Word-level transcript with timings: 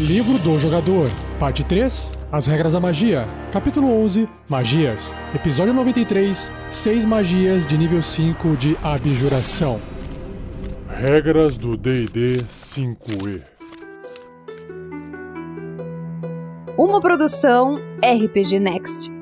Livro 0.00 0.38
do 0.38 0.56
Jogador, 0.60 1.10
Parte 1.40 1.64
3 1.64 2.12
As 2.30 2.46
Regras 2.46 2.72
da 2.72 2.78
Magia, 2.78 3.26
Capítulo 3.50 3.88
11 4.04 4.28
Magias, 4.48 5.12
Episódio 5.34 5.74
93 5.74 6.52
6 6.70 7.04
Magias 7.04 7.66
de 7.66 7.76
nível 7.76 8.00
5 8.00 8.56
de 8.56 8.76
Abjuração. 8.80 9.80
Regras 10.88 11.56
do 11.56 11.76
DD 11.76 12.44
5E 12.76 13.42
Uma 16.76 17.00
produção 17.00 17.80
RPG 18.00 18.60
Next. 18.60 19.17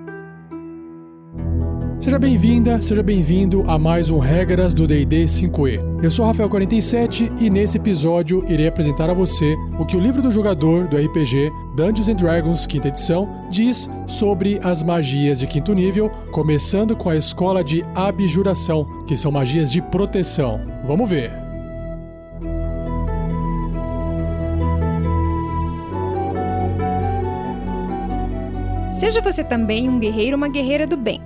Seja 2.07 2.21
bem-vinda, 2.21 2.81
seja 2.81 3.03
bem-vindo 3.03 3.69
a 3.69 3.77
mais 3.77 4.11
um 4.11 4.21
Regras 4.21 4.73
do 4.73 4.87
D&D 4.87 5.25
5e. 5.25 6.05
Eu 6.05 6.09
sou 6.09 6.25
Rafael47 6.25 7.33
e 7.41 7.51
nesse 7.51 7.79
episódio 7.79 8.45
irei 8.49 8.69
apresentar 8.69 9.11
a 9.11 9.13
você 9.13 9.57
o 9.77 9.85
que 9.85 9.97
o 9.97 10.01
livro 10.01 10.23
do 10.23 10.31
jogador 10.31 10.87
do 10.87 10.97
RPG 10.97 11.51
Dungeons 11.75 12.07
Dragons 12.15 12.65
quinta 12.65 12.87
edição 12.87 13.49
diz 13.51 13.91
sobre 14.07 14.61
as 14.63 14.85
magias 14.85 15.41
de 15.41 15.49
quinto 15.49 15.75
nível, 15.75 16.09
começando 16.31 16.95
com 16.95 17.11
a 17.11 17.17
escola 17.17 17.65
de 17.65 17.83
abjuração, 17.93 19.05
que 19.05 19.17
são 19.17 19.33
magias 19.33 19.73
de 19.73 19.83
proteção. 19.83 20.61
Vamos 20.87 21.11
ver. 21.11 21.33
Seja 29.01 29.21
você 29.21 29.43
também 29.43 29.89
um 29.89 29.99
guerreiro 29.99 30.37
ou 30.37 30.37
uma 30.37 30.49
guerreira 30.49 30.87
do 30.87 30.97
bem. 30.97 31.26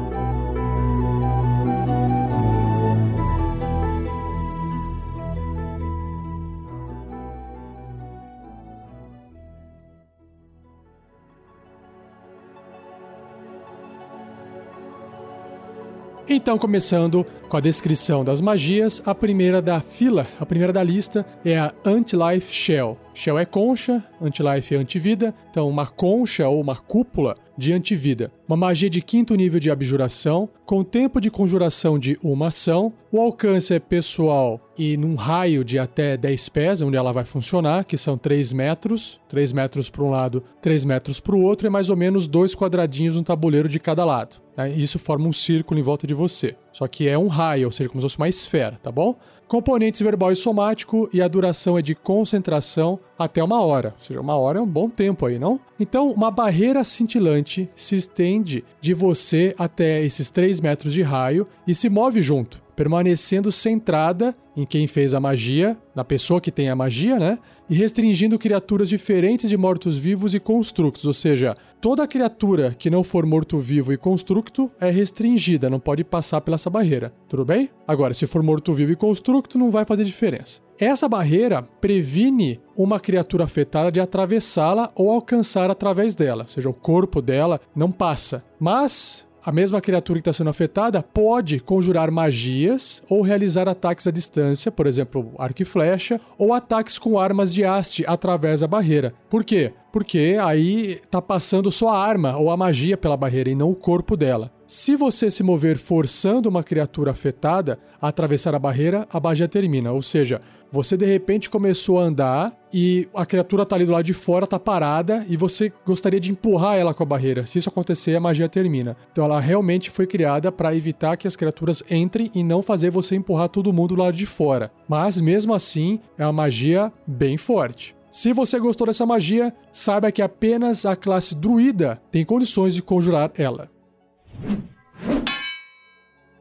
Então, 16.33 16.57
começando 16.57 17.25
com 17.49 17.57
a 17.57 17.59
descrição 17.59 18.23
das 18.23 18.39
magias, 18.39 19.01
a 19.05 19.13
primeira 19.13 19.61
da 19.61 19.81
fila, 19.81 20.25
a 20.39 20.45
primeira 20.45 20.71
da 20.71 20.81
lista 20.81 21.25
é 21.43 21.59
a 21.59 21.73
Anti-Life 21.83 22.53
Shell. 22.53 22.97
Shell 23.13 23.37
é 23.37 23.43
concha, 23.43 24.01
Anti-Life 24.21 24.73
é 24.73 24.77
antivida, 24.77 25.35
então 25.49 25.67
uma 25.67 25.85
concha 25.85 26.47
ou 26.47 26.61
uma 26.61 26.77
cúpula 26.77 27.35
de 27.61 27.71
antivida. 27.71 28.31
Uma 28.47 28.57
magia 28.57 28.89
de 28.89 29.01
quinto 29.01 29.35
nível 29.35 29.59
de 29.59 29.69
abjuração, 29.69 30.49
com 30.65 30.83
tempo 30.83 31.21
de 31.21 31.29
conjuração 31.29 31.99
de 31.99 32.17
uma 32.23 32.47
ação, 32.47 32.91
o 33.11 33.21
alcance 33.21 33.73
é 33.73 33.79
pessoal 33.79 34.59
e 34.77 34.97
num 34.97 35.13
raio 35.13 35.63
de 35.63 35.77
até 35.77 36.17
10 36.17 36.49
pés, 36.49 36.81
onde 36.81 36.97
ela 36.97 37.13
vai 37.13 37.23
funcionar, 37.23 37.85
que 37.85 37.97
são 37.97 38.17
3 38.17 38.51
metros, 38.51 39.21
3 39.29 39.53
metros 39.53 39.89
para 39.89 40.03
um 40.03 40.09
lado, 40.09 40.43
3 40.61 40.85
metros 40.85 41.19
para 41.19 41.35
o 41.35 41.41
outro, 41.41 41.67
é 41.67 41.69
mais 41.69 41.89
ou 41.89 41.95
menos 41.95 42.27
dois 42.27 42.55
quadradinhos 42.55 43.15
no 43.15 43.21
tabuleiro 43.23 43.69
de 43.69 43.79
cada 43.79 44.03
lado. 44.03 44.37
Né? 44.57 44.71
Isso 44.71 44.97
forma 44.97 45.27
um 45.27 45.33
círculo 45.33 45.79
em 45.79 45.83
volta 45.83 46.07
de 46.07 46.13
você. 46.13 46.55
Só 46.71 46.87
que 46.87 47.07
é 47.07 47.17
um 47.17 47.27
raio, 47.27 47.65
ou 47.65 47.71
seja, 47.71 47.89
como 47.89 48.01
se 48.01 48.05
fosse 48.05 48.17
uma 48.17 48.29
esfera, 48.29 48.79
tá 48.81 48.91
bom? 48.91 49.15
Componentes 49.51 49.99
verbal 49.99 50.31
e 50.31 50.35
somático 50.37 51.09
e 51.11 51.21
a 51.21 51.27
duração 51.27 51.77
é 51.77 51.81
de 51.81 51.93
concentração 51.93 52.97
até 53.19 53.43
uma 53.43 53.61
hora. 53.61 53.93
Ou 53.97 54.01
seja, 54.01 54.21
uma 54.21 54.37
hora 54.37 54.59
é 54.59 54.61
um 54.61 54.65
bom 54.65 54.89
tempo 54.89 55.25
aí, 55.25 55.37
não? 55.37 55.59
Então, 55.77 56.09
uma 56.09 56.31
barreira 56.31 56.85
cintilante 56.85 57.69
se 57.75 57.97
estende 57.97 58.63
de 58.79 58.93
você 58.93 59.53
até 59.57 60.05
esses 60.05 60.29
3 60.29 60.61
metros 60.61 60.93
de 60.93 61.01
raio 61.01 61.45
e 61.67 61.75
se 61.75 61.89
move 61.89 62.21
junto 62.21 62.61
permanecendo 62.81 63.51
centrada 63.51 64.33
em 64.55 64.65
quem 64.65 64.87
fez 64.87 65.13
a 65.13 65.19
magia, 65.19 65.77
na 65.95 66.03
pessoa 66.03 66.41
que 66.41 66.51
tem 66.51 66.69
a 66.69 66.75
magia, 66.75 67.17
né? 67.17 67.39
E 67.69 67.75
restringindo 67.75 68.37
criaturas 68.37 68.89
diferentes 68.89 69.49
de 69.49 69.55
mortos-vivos 69.55 70.33
e 70.33 70.39
constructos, 70.39 71.05
ou 71.05 71.13
seja, 71.13 71.55
toda 71.79 72.07
criatura 72.07 72.75
que 72.77 72.89
não 72.89 73.03
for 73.03 73.25
morto-vivo 73.25 73.93
e 73.93 73.97
constructo 73.97 74.69
é 74.79 74.89
restringida, 74.89 75.69
não 75.69 75.79
pode 75.79 76.03
passar 76.03 76.41
pela 76.41 76.55
essa 76.55 76.69
barreira. 76.69 77.13
Tudo 77.29 77.45
bem? 77.45 77.69
Agora, 77.87 78.13
se 78.13 78.27
for 78.27 78.43
morto-vivo 78.43 78.91
e 78.91 78.95
constructo, 78.95 79.57
não 79.57 79.71
vai 79.71 79.85
fazer 79.85 80.03
diferença. 80.03 80.59
Essa 80.77 81.07
barreira 81.07 81.61
previne 81.79 82.59
uma 82.75 82.99
criatura 82.99 83.43
afetada 83.43 83.91
de 83.91 83.99
atravessá-la 83.99 84.91
ou 84.95 85.11
alcançar 85.11 85.69
através 85.69 86.15
dela, 86.15 86.43
ou 86.43 86.47
seja, 86.47 86.69
o 86.69 86.73
corpo 86.73 87.21
dela 87.21 87.61
não 87.75 87.91
passa. 87.91 88.43
Mas 88.59 89.27
a 89.43 89.51
mesma 89.51 89.81
criatura 89.81 90.19
que 90.19 90.29
está 90.29 90.33
sendo 90.33 90.49
afetada 90.49 91.01
pode 91.01 91.59
conjurar 91.59 92.11
magias 92.11 93.01
ou 93.09 93.21
realizar 93.21 93.67
ataques 93.67 94.05
à 94.05 94.11
distância, 94.11 94.71
por 94.71 94.85
exemplo, 94.85 95.33
arco 95.37 95.61
e 95.61 95.65
flecha, 95.65 96.19
ou 96.37 96.53
ataques 96.53 96.99
com 96.99 97.17
armas 97.17 97.53
de 97.53 97.63
haste 97.63 98.03
através 98.07 98.61
da 98.61 98.67
barreira. 98.67 99.13
Por 99.29 99.43
quê? 99.43 99.73
Porque 99.91 100.37
aí 100.41 101.01
está 101.03 101.21
passando 101.21 101.71
só 101.71 101.89
a 101.89 101.97
arma 101.97 102.37
ou 102.37 102.49
a 102.49 102.57
magia 102.57 102.95
pela 102.95 103.17
barreira 103.17 103.49
e 103.49 103.55
não 103.55 103.71
o 103.71 103.75
corpo 103.75 104.15
dela. 104.15 104.51
Se 104.73 104.95
você 104.95 105.29
se 105.29 105.43
mover 105.43 105.77
forçando 105.77 106.47
uma 106.47 106.63
criatura 106.63 107.11
afetada 107.11 107.77
a 108.01 108.07
atravessar 108.07 108.55
a 108.55 108.59
barreira, 108.59 109.05
a 109.11 109.19
magia 109.19 109.45
termina. 109.45 109.91
Ou 109.91 110.01
seja, 110.01 110.39
você 110.71 110.95
de 110.95 111.05
repente 111.05 111.49
começou 111.49 111.99
a 111.99 112.03
andar 112.03 112.57
e 112.71 113.05
a 113.13 113.25
criatura 113.25 113.65
tá 113.65 113.75
ali 113.75 113.85
do 113.85 113.91
lado 113.91 114.05
de 114.05 114.13
fora, 114.13 114.47
tá 114.47 114.57
parada, 114.57 115.25
e 115.27 115.35
você 115.35 115.73
gostaria 115.85 116.21
de 116.21 116.31
empurrar 116.31 116.77
ela 116.77 116.93
com 116.93 117.03
a 117.03 117.05
barreira. 117.05 117.45
Se 117.45 117.59
isso 117.59 117.67
acontecer, 117.67 118.15
a 118.15 118.21
magia 118.21 118.47
termina. 118.47 118.95
Então 119.11 119.25
ela 119.25 119.41
realmente 119.41 119.91
foi 119.91 120.07
criada 120.07 120.53
para 120.53 120.73
evitar 120.73 121.17
que 121.17 121.27
as 121.27 121.35
criaturas 121.35 121.83
entrem 121.91 122.31
e 122.33 122.41
não 122.41 122.61
fazer 122.61 122.91
você 122.91 123.13
empurrar 123.13 123.49
todo 123.49 123.73
mundo 123.73 123.93
do 123.93 124.01
lado 124.01 124.15
de 124.15 124.25
fora. 124.25 124.71
Mas 124.87 125.19
mesmo 125.19 125.53
assim, 125.53 125.99
é 126.17 126.25
uma 126.25 126.31
magia 126.31 126.93
bem 127.05 127.35
forte. 127.35 127.93
Se 128.09 128.31
você 128.31 128.57
gostou 128.57 128.87
dessa 128.87 129.05
magia, 129.05 129.53
saiba 129.69 130.13
que 130.13 130.21
apenas 130.21 130.85
a 130.85 130.95
classe 130.95 131.35
druida 131.35 132.01
tem 132.09 132.23
condições 132.23 132.73
de 132.73 132.81
conjurar 132.81 133.33
ela. 133.35 133.69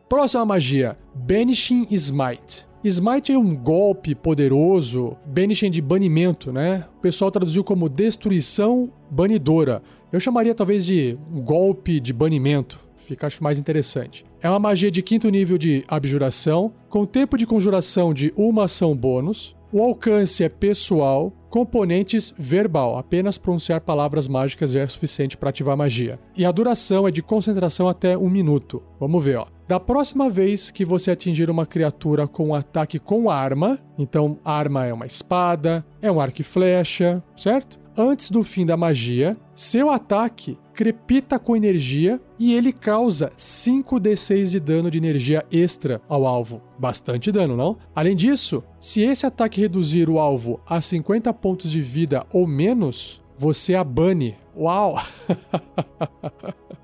Próxima 0.09 0.44
magia: 0.44 0.99
Banishing 1.15 1.87
Smite. 1.91 2.69
Smite 2.83 3.31
é 3.31 3.38
um 3.38 3.55
golpe 3.55 4.15
poderoso, 4.15 5.16
banishing 5.27 5.71
de 5.71 5.83
banimento, 5.83 6.50
né? 6.50 6.87
O 6.97 7.00
pessoal 7.00 7.31
traduziu 7.31 7.62
como 7.62 7.91
destruição 7.91 8.91
banidora. 9.11 9.83
Eu 10.11 10.19
chamaria 10.19 10.55
talvez 10.55 10.87
de 10.87 11.19
golpe 11.44 12.00
de 12.00 12.12
banimento. 12.12 12.81
Fica 12.97 13.27
acho 13.27 13.44
mais 13.44 13.59
interessante. 13.59 14.25
É 14.41 14.49
uma 14.49 14.59
magia 14.59 14.91
de 14.91 15.03
quinto 15.03 15.28
nível 15.28 15.59
de 15.59 15.84
abjuração, 15.87 16.72
com 16.88 17.05
tempo 17.05 17.37
de 17.37 17.47
conjuração 17.47 18.15
de 18.15 18.32
uma 18.34 18.65
ação 18.65 18.97
bônus. 18.97 19.55
O 19.71 19.82
alcance 19.82 20.43
é 20.43 20.49
pessoal, 20.49 21.31
componentes 21.50 22.33
verbal, 22.38 22.97
apenas 22.97 23.37
pronunciar 23.37 23.81
palavras 23.81 24.28
mágicas 24.28 24.71
já 24.71 24.81
é 24.81 24.87
suficiente 24.87 25.37
para 25.37 25.50
ativar 25.50 25.77
magia. 25.77 26.19
E 26.37 26.47
a 26.47 26.53
duração 26.53 27.06
é 27.06 27.11
de 27.11 27.21
concentração 27.21 27.88
até 27.88 28.16
um 28.16 28.31
minuto. 28.31 28.81
Vamos 28.99 29.22
ver, 29.22 29.38
ó. 29.38 29.47
Da 29.66 29.78
próxima 29.78 30.31
vez 30.31 30.71
que 30.71 30.84
você 30.84 31.11
atingir 31.11 31.50
uma 31.50 31.66
criatura 31.66 32.27
com 32.27 32.49
um 32.49 32.55
ataque 32.55 32.99
com 32.99 33.31
arma, 33.31 33.78
então 33.99 34.38
arma 34.44 34.87
é 34.87 34.93
uma 34.93 35.06
espada, 35.06 35.84
é 36.00 36.11
um 36.11 36.21
arco 36.21 36.41
e 36.41 36.44
flecha, 36.44 37.22
certo? 37.37 37.79
Antes 37.96 38.30
do 38.30 38.42
fim 38.44 38.64
da 38.64 38.76
magia, 38.76 39.36
seu 39.54 39.90
ataque 39.90 40.56
crepita 40.72 41.38
com 41.38 41.56
energia 41.56 42.20
e 42.38 42.54
ele 42.54 42.72
causa 42.72 43.32
5d6 43.36 44.50
de 44.50 44.60
dano 44.60 44.90
de 44.90 44.96
energia 44.96 45.44
extra 45.50 46.00
ao 46.08 46.26
alvo. 46.26 46.62
Bastante 46.78 47.30
dano, 47.30 47.56
não? 47.56 47.76
Além 47.94 48.16
disso, 48.16 48.62
se 48.78 49.02
esse 49.02 49.26
ataque 49.26 49.60
reduzir 49.60 50.08
o 50.08 50.18
alvo 50.18 50.60
a 50.66 50.80
50 50.80 51.32
pontos 51.34 51.70
de 51.70 51.80
vida 51.82 52.24
ou 52.32 52.46
menos, 52.46 53.20
você 53.36 53.74
abane. 53.74 54.36
Uau! 54.56 54.96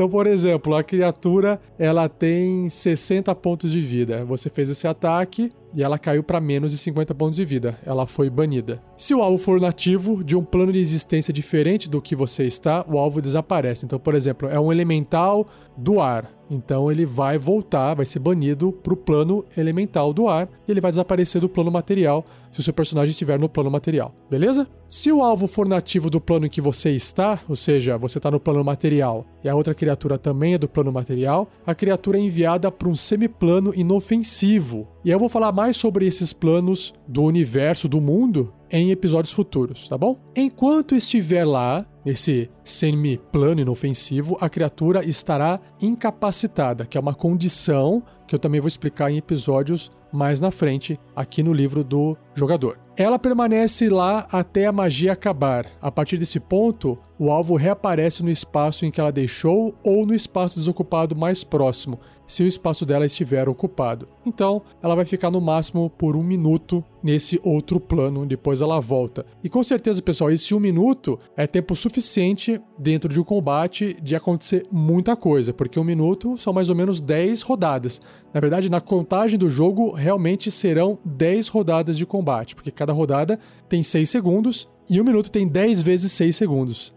Então, 0.00 0.08
por 0.08 0.26
exemplo, 0.26 0.74
a 0.74 0.82
criatura 0.82 1.60
ela 1.78 2.08
tem 2.08 2.70
60 2.70 3.34
pontos 3.34 3.70
de 3.70 3.82
vida. 3.82 4.24
Você 4.24 4.48
fez 4.48 4.70
esse 4.70 4.88
ataque 4.88 5.50
e 5.74 5.82
ela 5.82 5.98
caiu 5.98 6.22
para 6.22 6.40
menos 6.40 6.72
de 6.72 6.78
50 6.78 7.14
pontos 7.14 7.36
de 7.36 7.44
vida. 7.44 7.78
Ela 7.84 8.06
foi 8.06 8.30
banida. 8.30 8.82
Se 8.96 9.14
o 9.14 9.20
alvo 9.20 9.36
for 9.36 9.60
nativo 9.60 10.24
de 10.24 10.34
um 10.34 10.42
plano 10.42 10.72
de 10.72 10.78
existência 10.78 11.34
diferente 11.34 11.86
do 11.86 12.00
que 12.00 12.16
você 12.16 12.44
está, 12.44 12.82
o 12.88 12.96
alvo 12.96 13.20
desaparece. 13.20 13.84
Então, 13.84 13.98
por 13.98 14.14
exemplo, 14.14 14.48
é 14.48 14.58
um 14.58 14.72
elemental 14.72 15.44
do 15.76 16.00
ar. 16.00 16.32
Então 16.50 16.90
ele 16.90 17.06
vai 17.06 17.38
voltar, 17.38 17.94
vai 17.94 18.04
ser 18.04 18.18
banido 18.18 18.72
para 18.72 18.92
o 18.92 18.96
plano 18.96 19.44
elemental 19.56 20.12
do 20.12 20.28
ar 20.28 20.48
e 20.66 20.70
ele 20.72 20.80
vai 20.80 20.90
desaparecer 20.90 21.40
do 21.40 21.48
plano 21.48 21.70
material 21.70 22.24
se 22.50 22.60
o 22.60 22.62
seu 22.62 22.72
personagem 22.72 23.10
estiver 23.10 23.38
no 23.38 23.48
plano 23.48 23.70
material, 23.70 24.14
beleza? 24.28 24.68
Se 24.88 25.12
o 25.12 25.22
alvo 25.22 25.46
for 25.46 25.68
nativo 25.68 26.10
do 26.10 26.20
plano 26.20 26.46
em 26.46 26.50
que 26.50 26.60
você 26.60 26.90
está, 26.90 27.38
ou 27.48 27.54
seja, 27.54 27.96
você 27.96 28.18
está 28.18 28.30
no 28.30 28.40
plano 28.40 28.64
material 28.64 29.24
e 29.44 29.48
a 29.48 29.54
outra 29.54 29.74
criatura 29.74 30.18
também 30.18 30.54
é 30.54 30.58
do 30.58 30.68
plano 30.68 30.92
material, 30.92 31.48
a 31.64 31.74
criatura 31.74 32.18
é 32.18 32.20
enviada 32.20 32.70
para 32.70 32.88
um 32.88 32.96
semiplano 32.96 33.72
inofensivo. 33.74 34.88
E 35.04 35.10
eu 35.10 35.18
vou 35.18 35.28
falar 35.28 35.52
mais 35.52 35.76
sobre 35.76 36.06
esses 36.06 36.32
planos 36.32 36.92
do 37.06 37.22
universo, 37.22 37.88
do 37.88 38.00
mundo, 38.00 38.52
em 38.70 38.90
episódios 38.90 39.32
futuros, 39.32 39.88
tá 39.88 39.98
bom? 39.98 40.16
Enquanto 40.34 40.94
estiver 40.94 41.44
lá, 41.44 41.84
nesse 42.04 42.48
semi-plano 42.64 43.60
inofensivo, 43.60 44.36
a 44.40 44.48
criatura 44.48 45.04
estará 45.04 45.60
incapacitada, 45.80 46.86
que 46.86 46.96
é 46.96 47.00
uma 47.00 47.14
condição 47.14 48.02
que 48.26 48.34
eu 48.34 48.38
também 48.38 48.60
vou 48.60 48.68
explicar 48.68 49.10
em 49.10 49.16
episódios 49.16 49.90
mais 50.12 50.40
na 50.40 50.50
frente, 50.50 50.98
aqui 51.14 51.42
no 51.42 51.52
livro 51.52 51.84
do 51.84 52.16
jogador. 52.34 52.78
Ela 52.96 53.18
permanece 53.18 53.88
lá 53.88 54.26
até 54.30 54.66
a 54.66 54.72
magia 54.72 55.12
acabar. 55.12 55.66
A 55.80 55.90
partir 55.90 56.16
desse 56.16 56.38
ponto, 56.38 56.98
o 57.18 57.30
alvo 57.30 57.56
reaparece 57.56 58.22
no 58.22 58.30
espaço 58.30 58.84
em 58.84 58.90
que 58.90 59.00
ela 59.00 59.12
deixou 59.12 59.74
ou 59.82 60.04
no 60.04 60.14
espaço 60.14 60.56
desocupado 60.56 61.16
mais 61.16 61.42
próximo, 61.42 61.98
se 62.26 62.44
o 62.44 62.46
espaço 62.46 62.86
dela 62.86 63.04
estiver 63.04 63.48
ocupado. 63.48 64.08
Então, 64.24 64.62
ela 64.80 64.94
vai 64.94 65.04
ficar 65.04 65.30
no 65.30 65.40
máximo 65.40 65.90
por 65.90 66.16
um 66.16 66.22
minuto 66.22 66.84
nesse 67.02 67.40
outro 67.42 67.80
plano, 67.80 68.24
depois 68.24 68.60
ela 68.60 68.80
volta. 68.80 69.26
E 69.42 69.48
com 69.48 69.64
certeza, 69.64 70.00
pessoal, 70.00 70.30
esse 70.30 70.54
um 70.54 70.60
minuto 70.60 71.18
é 71.36 71.46
tempo 71.46 71.74
suficiente 71.74 72.49
dentro 72.78 73.12
de 73.12 73.20
um 73.20 73.24
combate 73.24 73.96
de 74.02 74.16
acontecer 74.16 74.66
muita 74.72 75.14
coisa, 75.14 75.52
porque 75.52 75.78
um 75.78 75.84
minuto 75.84 76.38
são 76.38 76.52
mais 76.52 76.70
ou 76.70 76.74
menos 76.74 77.00
10 77.00 77.42
rodadas. 77.42 78.00
Na 78.32 78.40
verdade, 78.40 78.70
na 78.70 78.80
contagem 78.80 79.38
do 79.38 79.50
jogo, 79.50 79.92
realmente 79.92 80.50
serão 80.50 80.98
10 81.04 81.48
rodadas 81.48 81.98
de 81.98 82.06
combate, 82.06 82.54
porque 82.54 82.70
cada 82.70 82.92
rodada 82.92 83.38
tem 83.68 83.82
6 83.82 84.08
segundos 84.08 84.68
e 84.88 85.00
um 85.00 85.04
minuto 85.04 85.30
tem 85.30 85.46
10 85.46 85.82
vezes 85.82 86.10
6 86.12 86.34
segundos. 86.34 86.94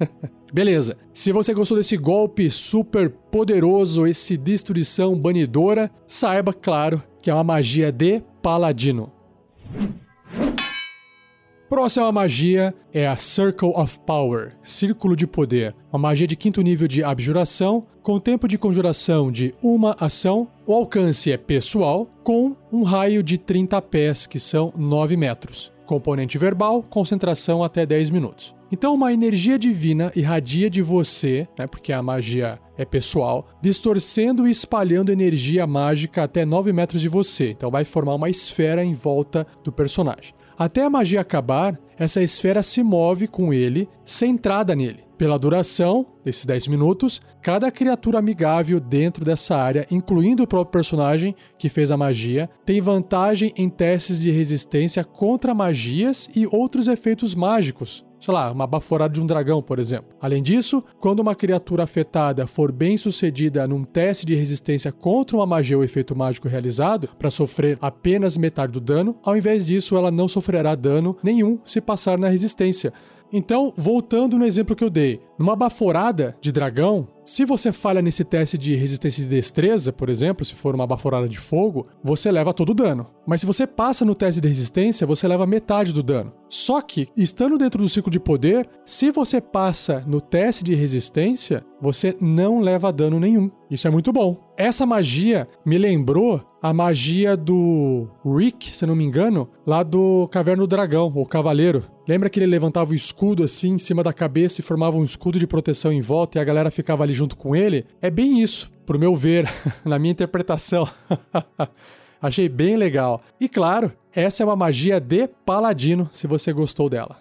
Beleza. 0.54 0.96
Se 1.12 1.32
você 1.32 1.52
gostou 1.52 1.76
desse 1.76 1.96
golpe 1.96 2.48
super 2.48 3.10
poderoso, 3.10 4.06
esse 4.06 4.36
destruição 4.36 5.18
banidora, 5.18 5.90
saiba, 6.06 6.52
claro, 6.52 7.02
que 7.20 7.28
é 7.28 7.34
uma 7.34 7.42
magia 7.42 7.90
de 7.90 8.22
paladino. 8.40 9.10
Próxima 11.74 12.12
magia 12.12 12.72
é 12.92 13.04
a 13.04 13.16
Circle 13.16 13.72
of 13.74 13.98
Power, 14.06 14.52
Círculo 14.62 15.16
de 15.16 15.26
Poder, 15.26 15.74
uma 15.92 15.98
magia 15.98 16.24
de 16.24 16.36
quinto 16.36 16.62
nível 16.62 16.86
de 16.86 17.02
abjuração, 17.02 17.84
com 18.00 18.20
tempo 18.20 18.46
de 18.46 18.56
conjuração 18.56 19.28
de 19.28 19.52
uma 19.60 19.96
ação, 19.98 20.46
o 20.64 20.72
alcance 20.72 21.32
é 21.32 21.36
pessoal, 21.36 22.08
com 22.22 22.54
um 22.70 22.84
raio 22.84 23.24
de 23.24 23.36
30 23.36 23.82
pés, 23.82 24.24
que 24.24 24.38
são 24.38 24.72
9 24.76 25.16
metros. 25.16 25.72
Componente 25.84 26.38
verbal, 26.38 26.80
concentração 26.80 27.64
até 27.64 27.84
10 27.84 28.10
minutos. 28.10 28.54
Então, 28.70 28.94
uma 28.94 29.12
energia 29.12 29.58
divina 29.58 30.12
irradia 30.14 30.70
de 30.70 30.80
você, 30.80 31.48
né, 31.58 31.66
porque 31.66 31.92
a 31.92 32.00
magia 32.00 32.56
é 32.78 32.84
pessoal, 32.84 33.48
distorcendo 33.60 34.46
e 34.46 34.50
espalhando 34.52 35.10
energia 35.10 35.66
mágica 35.66 36.22
até 36.22 36.44
9 36.44 36.72
metros 36.72 37.02
de 37.02 37.08
você. 37.08 37.50
Então, 37.50 37.68
vai 37.68 37.84
formar 37.84 38.14
uma 38.14 38.30
esfera 38.30 38.84
em 38.84 38.94
volta 38.94 39.44
do 39.64 39.72
personagem. 39.72 40.34
Até 40.58 40.84
a 40.84 40.90
magia 40.90 41.20
acabar, 41.20 41.78
essa 41.98 42.22
esfera 42.22 42.62
se 42.62 42.82
move 42.82 43.26
com 43.26 43.52
ele, 43.52 43.88
centrada 44.04 44.74
nele. 44.74 45.04
Pela 45.16 45.38
duração 45.38 46.06
desses 46.24 46.44
10 46.44 46.66
minutos, 46.66 47.22
cada 47.40 47.70
criatura 47.70 48.18
amigável 48.18 48.80
dentro 48.80 49.24
dessa 49.24 49.56
área, 49.56 49.86
incluindo 49.90 50.42
o 50.42 50.46
próprio 50.46 50.72
personagem 50.72 51.36
que 51.56 51.68
fez 51.68 51.90
a 51.92 51.96
magia, 51.96 52.50
tem 52.66 52.80
vantagem 52.80 53.52
em 53.56 53.68
testes 53.68 54.20
de 54.20 54.30
resistência 54.30 55.04
contra 55.04 55.54
magias 55.54 56.28
e 56.34 56.46
outros 56.48 56.88
efeitos 56.88 57.32
mágicos, 57.34 58.04
sei 58.24 58.32
lá, 58.32 58.50
uma 58.50 58.66
baforada 58.66 59.12
de 59.12 59.20
um 59.20 59.26
dragão, 59.26 59.60
por 59.60 59.78
exemplo. 59.78 60.16
Além 60.18 60.42
disso, 60.42 60.82
quando 60.98 61.20
uma 61.20 61.34
criatura 61.34 61.84
afetada 61.84 62.46
for 62.46 62.72
bem 62.72 62.96
sucedida 62.96 63.68
num 63.68 63.84
teste 63.84 64.24
de 64.24 64.34
resistência 64.34 64.90
contra 64.90 65.36
uma 65.36 65.44
magia 65.44 65.76
ou 65.76 65.84
efeito 65.84 66.16
mágico 66.16 66.48
realizado, 66.48 67.10
para 67.18 67.30
sofrer 67.30 67.76
apenas 67.82 68.38
metade 68.38 68.72
do 68.72 68.80
dano, 68.80 69.16
ao 69.22 69.36
invés 69.36 69.66
disso, 69.66 69.94
ela 69.94 70.10
não 70.10 70.26
sofrerá 70.26 70.74
dano 70.74 71.18
nenhum 71.22 71.58
se 71.66 71.82
passar 71.82 72.18
na 72.18 72.28
resistência. 72.28 72.94
Então, 73.36 73.72
voltando 73.76 74.38
no 74.38 74.44
exemplo 74.44 74.76
que 74.76 74.84
eu 74.84 74.88
dei, 74.88 75.20
numa 75.36 75.56
baforada 75.56 76.36
de 76.40 76.52
dragão, 76.52 77.08
se 77.24 77.44
você 77.44 77.72
falha 77.72 78.00
nesse 78.00 78.22
teste 78.22 78.56
de 78.56 78.76
resistência 78.76 79.24
de 79.24 79.28
destreza, 79.28 79.92
por 79.92 80.08
exemplo, 80.08 80.44
se 80.44 80.54
for 80.54 80.72
uma 80.72 80.86
baforada 80.86 81.28
de 81.28 81.36
fogo, 81.36 81.88
você 82.00 82.30
leva 82.30 82.54
todo 82.54 82.70
o 82.70 82.74
dano. 82.74 83.08
Mas 83.26 83.40
se 83.40 83.46
você 83.46 83.66
passa 83.66 84.04
no 84.04 84.14
teste 84.14 84.40
de 84.40 84.46
resistência, 84.46 85.04
você 85.04 85.26
leva 85.26 85.48
metade 85.48 85.92
do 85.92 86.00
dano. 86.00 86.32
Só 86.48 86.80
que, 86.80 87.08
estando 87.16 87.58
dentro 87.58 87.82
do 87.82 87.88
ciclo 87.88 88.08
de 88.08 88.20
poder, 88.20 88.68
se 88.84 89.10
você 89.10 89.40
passa 89.40 90.04
no 90.06 90.20
teste 90.20 90.62
de 90.62 90.76
resistência, 90.76 91.66
você 91.80 92.16
não 92.20 92.60
leva 92.60 92.92
dano 92.92 93.18
nenhum. 93.18 93.50
Isso 93.68 93.88
é 93.88 93.90
muito 93.90 94.12
bom. 94.12 94.38
Essa 94.56 94.86
magia 94.86 95.48
me 95.66 95.76
lembrou 95.76 96.40
a 96.62 96.72
magia 96.72 97.36
do 97.36 98.08
Rick, 98.24 98.74
se 98.74 98.86
não 98.86 98.94
me 98.94 99.04
engano, 99.04 99.48
lá 99.66 99.82
do 99.82 100.28
Caverna 100.28 100.62
do 100.62 100.68
Dragão, 100.68 101.12
o 101.14 101.26
Cavaleiro. 101.26 101.84
Lembra 102.06 102.28
que 102.28 102.38
ele 102.38 102.46
levantava 102.46 102.90
o 102.90 102.94
escudo 102.94 103.42
assim 103.42 103.72
em 103.72 103.78
cima 103.78 104.02
da 104.02 104.12
cabeça 104.12 104.60
e 104.60 104.64
formava 104.64 104.96
um 104.96 105.04
escudo 105.04 105.38
de 105.38 105.46
proteção 105.46 105.90
em 105.90 106.02
volta 106.02 106.38
e 106.38 106.40
a 106.40 106.44
galera 106.44 106.70
ficava 106.70 107.02
ali 107.02 107.14
junto 107.14 107.34
com 107.34 107.56
ele? 107.56 107.86
É 108.00 108.10
bem 108.10 108.42
isso, 108.42 108.70
pro 108.84 108.98
meu 108.98 109.14
ver, 109.14 109.48
na 109.84 109.98
minha 109.98 110.12
interpretação. 110.12 110.86
Achei 112.20 112.48
bem 112.48 112.76
legal. 112.76 113.22
E 113.40 113.48
claro, 113.48 113.90
essa 114.14 114.42
é 114.42 114.46
uma 114.46 114.56
magia 114.56 115.00
de 115.00 115.26
paladino, 115.26 116.08
se 116.12 116.26
você 116.26 116.52
gostou 116.52 116.90
dela. 116.90 117.18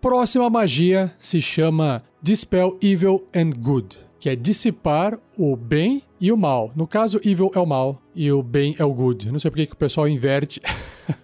Próxima 0.00 0.50
magia 0.50 1.12
se 1.18 1.40
chama 1.40 2.02
Dispel 2.20 2.76
Evil 2.80 3.26
and 3.34 3.50
Good, 3.50 3.98
que 4.18 4.28
é 4.28 4.36
dissipar 4.36 5.18
o 5.36 5.56
bem 5.56 6.02
e 6.20 6.32
o 6.32 6.36
mal. 6.36 6.72
No 6.74 6.86
caso, 6.86 7.20
evil 7.24 7.50
é 7.54 7.58
o 7.58 7.66
mal 7.66 8.00
e 8.14 8.30
o 8.30 8.42
bem 8.42 8.74
é 8.78 8.84
o 8.84 8.92
good. 8.92 9.30
Não 9.30 9.38
sei 9.38 9.50
por 9.50 9.58
que 9.58 9.72
o 9.72 9.76
pessoal 9.76 10.08
inverte. 10.08 10.60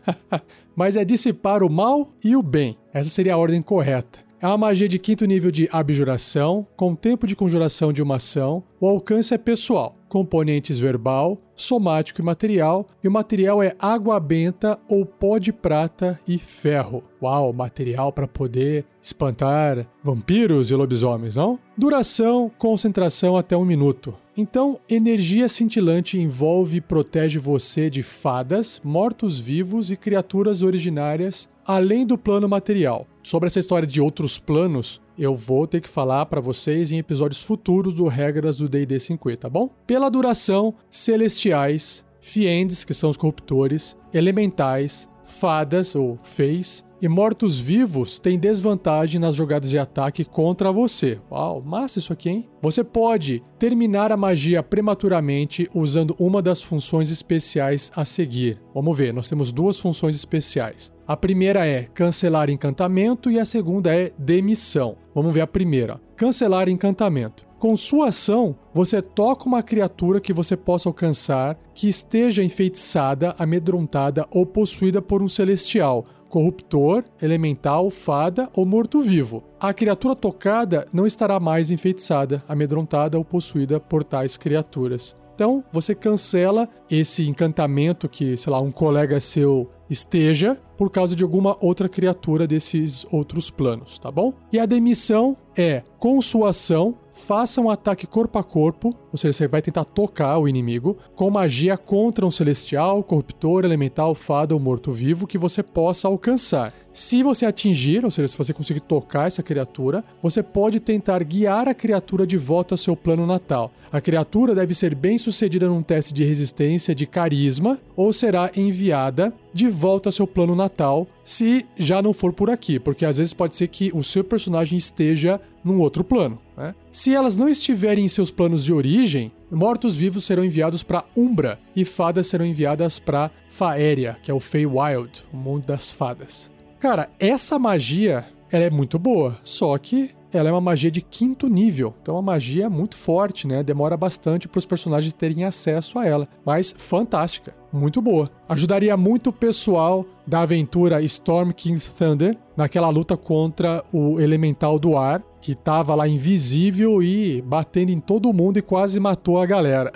Mas 0.74 0.96
é 0.96 1.04
dissipar 1.04 1.62
o 1.62 1.70
mal 1.70 2.08
e 2.24 2.34
o 2.36 2.42
bem. 2.42 2.76
Essa 2.92 3.10
seria 3.10 3.34
a 3.34 3.38
ordem 3.38 3.60
correta. 3.60 4.20
É 4.40 4.46
uma 4.46 4.58
magia 4.58 4.88
de 4.88 4.98
quinto 4.98 5.24
nível 5.24 5.52
de 5.52 5.68
abjuração, 5.70 6.66
com 6.76 6.96
tempo 6.96 7.28
de 7.28 7.36
conjuração 7.36 7.92
de 7.92 8.02
uma 8.02 8.16
ação. 8.16 8.64
O 8.80 8.88
alcance 8.88 9.32
é 9.32 9.38
pessoal, 9.38 9.96
componentes 10.12 10.78
verbal, 10.78 11.40
somático 11.56 12.20
e 12.20 12.24
material. 12.24 12.86
E 13.02 13.08
o 13.08 13.10
material 13.10 13.62
é 13.62 13.74
água 13.78 14.20
benta 14.20 14.78
ou 14.86 15.06
pó 15.06 15.38
de 15.38 15.54
prata 15.54 16.20
e 16.28 16.38
ferro. 16.38 17.02
Uau, 17.22 17.50
material 17.54 18.12
para 18.12 18.28
poder 18.28 18.84
espantar 19.00 19.88
vampiros 20.04 20.70
e 20.70 20.74
lobisomens, 20.74 21.36
não? 21.36 21.58
Duração, 21.78 22.52
concentração 22.58 23.38
até 23.38 23.56
um 23.56 23.64
minuto. 23.64 24.14
Então, 24.36 24.78
energia 24.86 25.48
cintilante 25.48 26.18
envolve 26.18 26.76
e 26.76 26.80
protege 26.82 27.38
você 27.38 27.88
de 27.88 28.02
fadas, 28.02 28.82
mortos-vivos 28.84 29.90
e 29.90 29.96
criaturas 29.96 30.60
originárias, 30.60 31.48
além 31.64 32.04
do 32.04 32.18
plano 32.18 32.46
material. 32.46 33.06
Sobre 33.22 33.46
essa 33.46 33.60
história 33.60 33.86
de 33.86 34.00
outros 34.00 34.36
planos, 34.36 35.00
eu 35.16 35.36
vou 35.36 35.66
ter 35.66 35.80
que 35.80 35.88
falar 35.88 36.26
para 36.26 36.40
vocês 36.40 36.90
em 36.90 36.98
episódios 36.98 37.42
futuros 37.42 37.94
do 37.94 38.08
Regras 38.08 38.58
do 38.58 38.68
D&D 38.68 38.98
50, 38.98 39.36
tá 39.36 39.48
bom? 39.48 39.70
Pela 39.86 40.10
duração, 40.10 40.74
celestiais, 40.90 42.04
fiendes, 42.20 42.84
que 42.84 42.92
são 42.92 43.08
os 43.08 43.16
corruptores, 43.16 43.96
elementais, 44.12 45.08
fadas 45.24 45.94
ou 45.94 46.18
feis, 46.24 46.84
e 47.00 47.08
mortos-vivos 47.08 48.20
têm 48.20 48.38
desvantagem 48.38 49.20
nas 49.20 49.34
jogadas 49.34 49.70
de 49.70 49.78
ataque 49.78 50.24
contra 50.24 50.70
você. 50.70 51.20
Uau, 51.30 51.60
massa 51.60 51.98
isso 51.98 52.12
aqui, 52.12 52.30
hein? 52.30 52.48
Você 52.60 52.84
pode 52.84 53.42
terminar 53.58 54.12
a 54.12 54.16
magia 54.16 54.62
prematuramente 54.62 55.68
usando 55.74 56.14
uma 56.16 56.40
das 56.40 56.62
funções 56.62 57.10
especiais 57.10 57.90
a 57.96 58.04
seguir. 58.04 58.60
Vamos 58.72 58.96
ver, 58.96 59.12
nós 59.12 59.28
temos 59.28 59.50
duas 59.50 59.80
funções 59.80 60.14
especiais. 60.14 60.92
A 61.12 61.16
primeira 61.18 61.66
é 61.66 61.82
cancelar 61.92 62.48
encantamento 62.48 63.30
e 63.30 63.38
a 63.38 63.44
segunda 63.44 63.94
é 63.94 64.14
demissão. 64.16 64.96
Vamos 65.14 65.34
ver 65.34 65.42
a 65.42 65.46
primeira. 65.46 66.00
Cancelar 66.16 66.70
encantamento. 66.70 67.46
Com 67.58 67.76
sua 67.76 68.08
ação, 68.08 68.56
você 68.72 69.02
toca 69.02 69.44
uma 69.44 69.62
criatura 69.62 70.22
que 70.22 70.32
você 70.32 70.56
possa 70.56 70.88
alcançar 70.88 71.58
que 71.74 71.86
esteja 71.86 72.42
enfeitiçada, 72.42 73.34
amedrontada 73.38 74.26
ou 74.30 74.46
possuída 74.46 75.02
por 75.02 75.22
um 75.22 75.28
celestial 75.28 76.06
corruptor, 76.30 77.04
elemental, 77.20 77.90
fada 77.90 78.48
ou 78.56 78.64
morto-vivo. 78.64 79.44
A 79.60 79.74
criatura 79.74 80.16
tocada 80.16 80.88
não 80.90 81.06
estará 81.06 81.38
mais 81.38 81.70
enfeitiçada, 81.70 82.42
amedrontada 82.48 83.18
ou 83.18 83.24
possuída 83.24 83.78
por 83.78 84.02
tais 84.02 84.38
criaturas. 84.38 85.14
Então, 85.34 85.62
você 85.70 85.94
cancela 85.94 86.68
esse 86.90 87.28
encantamento 87.28 88.08
que, 88.08 88.34
sei 88.36 88.50
lá, 88.50 88.60
um 88.60 88.70
colega 88.70 89.20
seu 89.20 89.66
esteja 89.90 90.58
por 90.82 90.90
causa 90.90 91.14
de 91.14 91.22
alguma 91.22 91.56
outra 91.60 91.88
criatura 91.88 92.44
desses 92.44 93.06
outros 93.12 93.52
planos, 93.52 94.00
tá 94.00 94.10
bom? 94.10 94.34
E 94.52 94.58
a 94.58 94.66
demissão 94.66 95.36
é, 95.56 95.84
com 95.96 96.20
sua 96.20 96.50
ação, 96.50 96.96
faça 97.12 97.60
um 97.60 97.70
ataque 97.70 98.04
corpo 98.04 98.36
a 98.36 98.42
corpo 98.42 98.92
ou 99.12 99.18
seja, 99.18 99.34
você 99.34 99.46
vai 99.46 99.60
tentar 99.60 99.84
tocar 99.84 100.38
o 100.38 100.48
inimigo, 100.48 100.96
com 101.14 101.30
magia 101.30 101.76
contra 101.76 102.24
um 102.24 102.30
celestial, 102.30 103.02
corruptor, 103.02 103.62
elemental, 103.62 104.14
fada 104.14 104.54
ou 104.54 104.60
morto-vivo 104.60 105.26
que 105.26 105.36
você 105.36 105.62
possa 105.62 106.08
alcançar. 106.08 106.72
Se 106.94 107.22
você 107.22 107.44
atingir, 107.44 108.04
ou 108.04 108.10
seja, 108.10 108.28
se 108.28 108.38
você 108.38 108.54
conseguir 108.54 108.80
tocar 108.80 109.26
essa 109.26 109.42
criatura, 109.42 110.02
você 110.22 110.42
pode 110.42 110.80
tentar 110.80 111.22
guiar 111.24 111.68
a 111.68 111.74
criatura 111.74 112.26
de 112.26 112.38
volta 112.38 112.74
ao 112.74 112.78
seu 112.78 112.96
plano 112.96 113.26
natal. 113.26 113.70
A 113.90 114.00
criatura 114.00 114.54
deve 114.54 114.74
ser 114.74 114.94
bem 114.94 115.18
sucedida 115.18 115.68
num 115.68 115.82
teste 115.82 116.14
de 116.14 116.24
resistência 116.24 116.94
de 116.94 117.06
carisma 117.06 117.78
ou 117.94 118.12
será 118.12 118.50
enviada 118.56 119.32
de 119.52 119.68
volta 119.68 120.08
ao 120.08 120.12
seu 120.12 120.26
plano 120.26 120.56
natal, 120.72 121.06
se 121.22 121.66
já 121.76 122.00
não 122.00 122.12
for 122.14 122.32
por 122.32 122.48
aqui, 122.48 122.78
porque 122.78 123.04
às 123.04 123.18
vezes 123.18 123.34
pode 123.34 123.54
ser 123.54 123.68
que 123.68 123.92
o 123.94 124.02
seu 124.02 124.24
personagem 124.24 124.78
esteja 124.78 125.40
num 125.62 125.78
outro 125.78 126.02
plano. 126.02 126.38
Né? 126.56 126.74
Se 126.90 127.14
elas 127.14 127.36
não 127.36 127.48
estiverem 127.48 128.04
em 128.04 128.08
seus 128.08 128.30
planos 128.30 128.64
de 128.64 128.72
origem, 128.72 129.30
mortos-vivos 129.50 130.24
serão 130.24 130.44
enviados 130.44 130.82
para 130.82 131.04
Umbra 131.16 131.60
e 131.76 131.84
fadas 131.84 132.26
serão 132.26 132.46
enviadas 132.46 132.98
para 132.98 133.30
Faéria, 133.50 134.16
que 134.22 134.30
é 134.30 134.34
o 134.34 134.40
Feywild, 134.40 135.24
o 135.32 135.36
mundo 135.36 135.66
das 135.66 135.92
fadas. 135.92 136.50
Cara, 136.80 137.10
essa 137.20 137.58
magia 137.58 138.24
ela 138.50 138.64
é 138.64 138.70
muito 138.70 138.98
boa, 138.98 139.38
só 139.44 139.76
que 139.78 140.10
ela 140.32 140.48
é 140.48 140.52
uma 140.52 140.60
magia 140.60 140.90
de 140.90 141.00
quinto 141.00 141.48
nível, 141.48 141.94
então 142.00 142.14
é 142.14 142.16
uma 142.16 142.32
magia 142.32 142.70
muito 142.70 142.96
forte, 142.96 143.46
né? 143.46 143.62
Demora 143.62 143.96
bastante 143.96 144.48
para 144.48 144.58
os 144.58 144.66
personagens 144.66 145.12
terem 145.12 145.44
acesso 145.44 145.98
a 145.98 146.06
ela, 146.06 146.28
mas 146.44 146.74
fantástica, 146.76 147.54
muito 147.72 148.00
boa. 148.00 148.30
Ajudaria 148.48 148.96
muito 148.96 149.30
o 149.30 149.32
pessoal 149.32 150.04
da 150.26 150.40
aventura 150.40 151.02
Storm 151.02 151.50
King's 151.52 151.86
Thunder 151.86 152.36
naquela 152.56 152.88
luta 152.88 153.16
contra 153.16 153.84
o 153.92 154.20
elemental 154.20 154.78
do 154.78 154.96
ar, 154.96 155.22
que 155.40 155.54
tava 155.54 155.94
lá 155.94 156.06
invisível 156.06 157.02
e 157.02 157.42
batendo 157.42 157.90
em 157.90 158.00
todo 158.00 158.32
mundo 158.32 158.58
e 158.58 158.62
quase 158.62 159.00
matou 159.00 159.40
a 159.40 159.46
galera. 159.46 159.92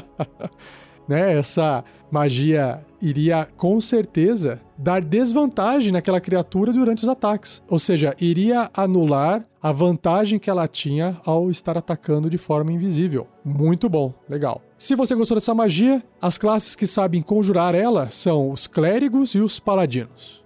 né? 1.08 1.38
Essa 1.38 1.84
magia 2.10 2.84
iria 3.00 3.48
com 3.56 3.80
certeza 3.80 4.60
dar 4.76 5.00
desvantagem 5.02 5.92
naquela 5.92 6.20
criatura 6.20 6.72
durante 6.72 7.02
os 7.02 7.08
ataques. 7.08 7.62
Ou 7.68 7.78
seja, 7.78 8.14
iria 8.20 8.70
anular 8.74 9.42
a 9.62 9.72
vantagem 9.72 10.38
que 10.38 10.48
ela 10.48 10.66
tinha 10.66 11.16
ao 11.24 11.50
estar 11.50 11.76
atacando 11.76 12.30
de 12.30 12.38
forma 12.38 12.72
invisível. 12.72 13.26
Muito 13.44 13.88
bom, 13.88 14.12
legal. 14.28 14.62
Se 14.78 14.94
você 14.94 15.14
gostou 15.14 15.36
dessa 15.36 15.54
magia, 15.54 16.02
as 16.20 16.38
classes 16.38 16.74
que 16.74 16.86
sabem 16.86 17.20
conjurar 17.20 17.74
ela 17.74 18.08
são 18.10 18.50
os 18.50 18.66
clérigos 18.66 19.34
e 19.34 19.38
os 19.38 19.60
paladinos. 19.60 20.42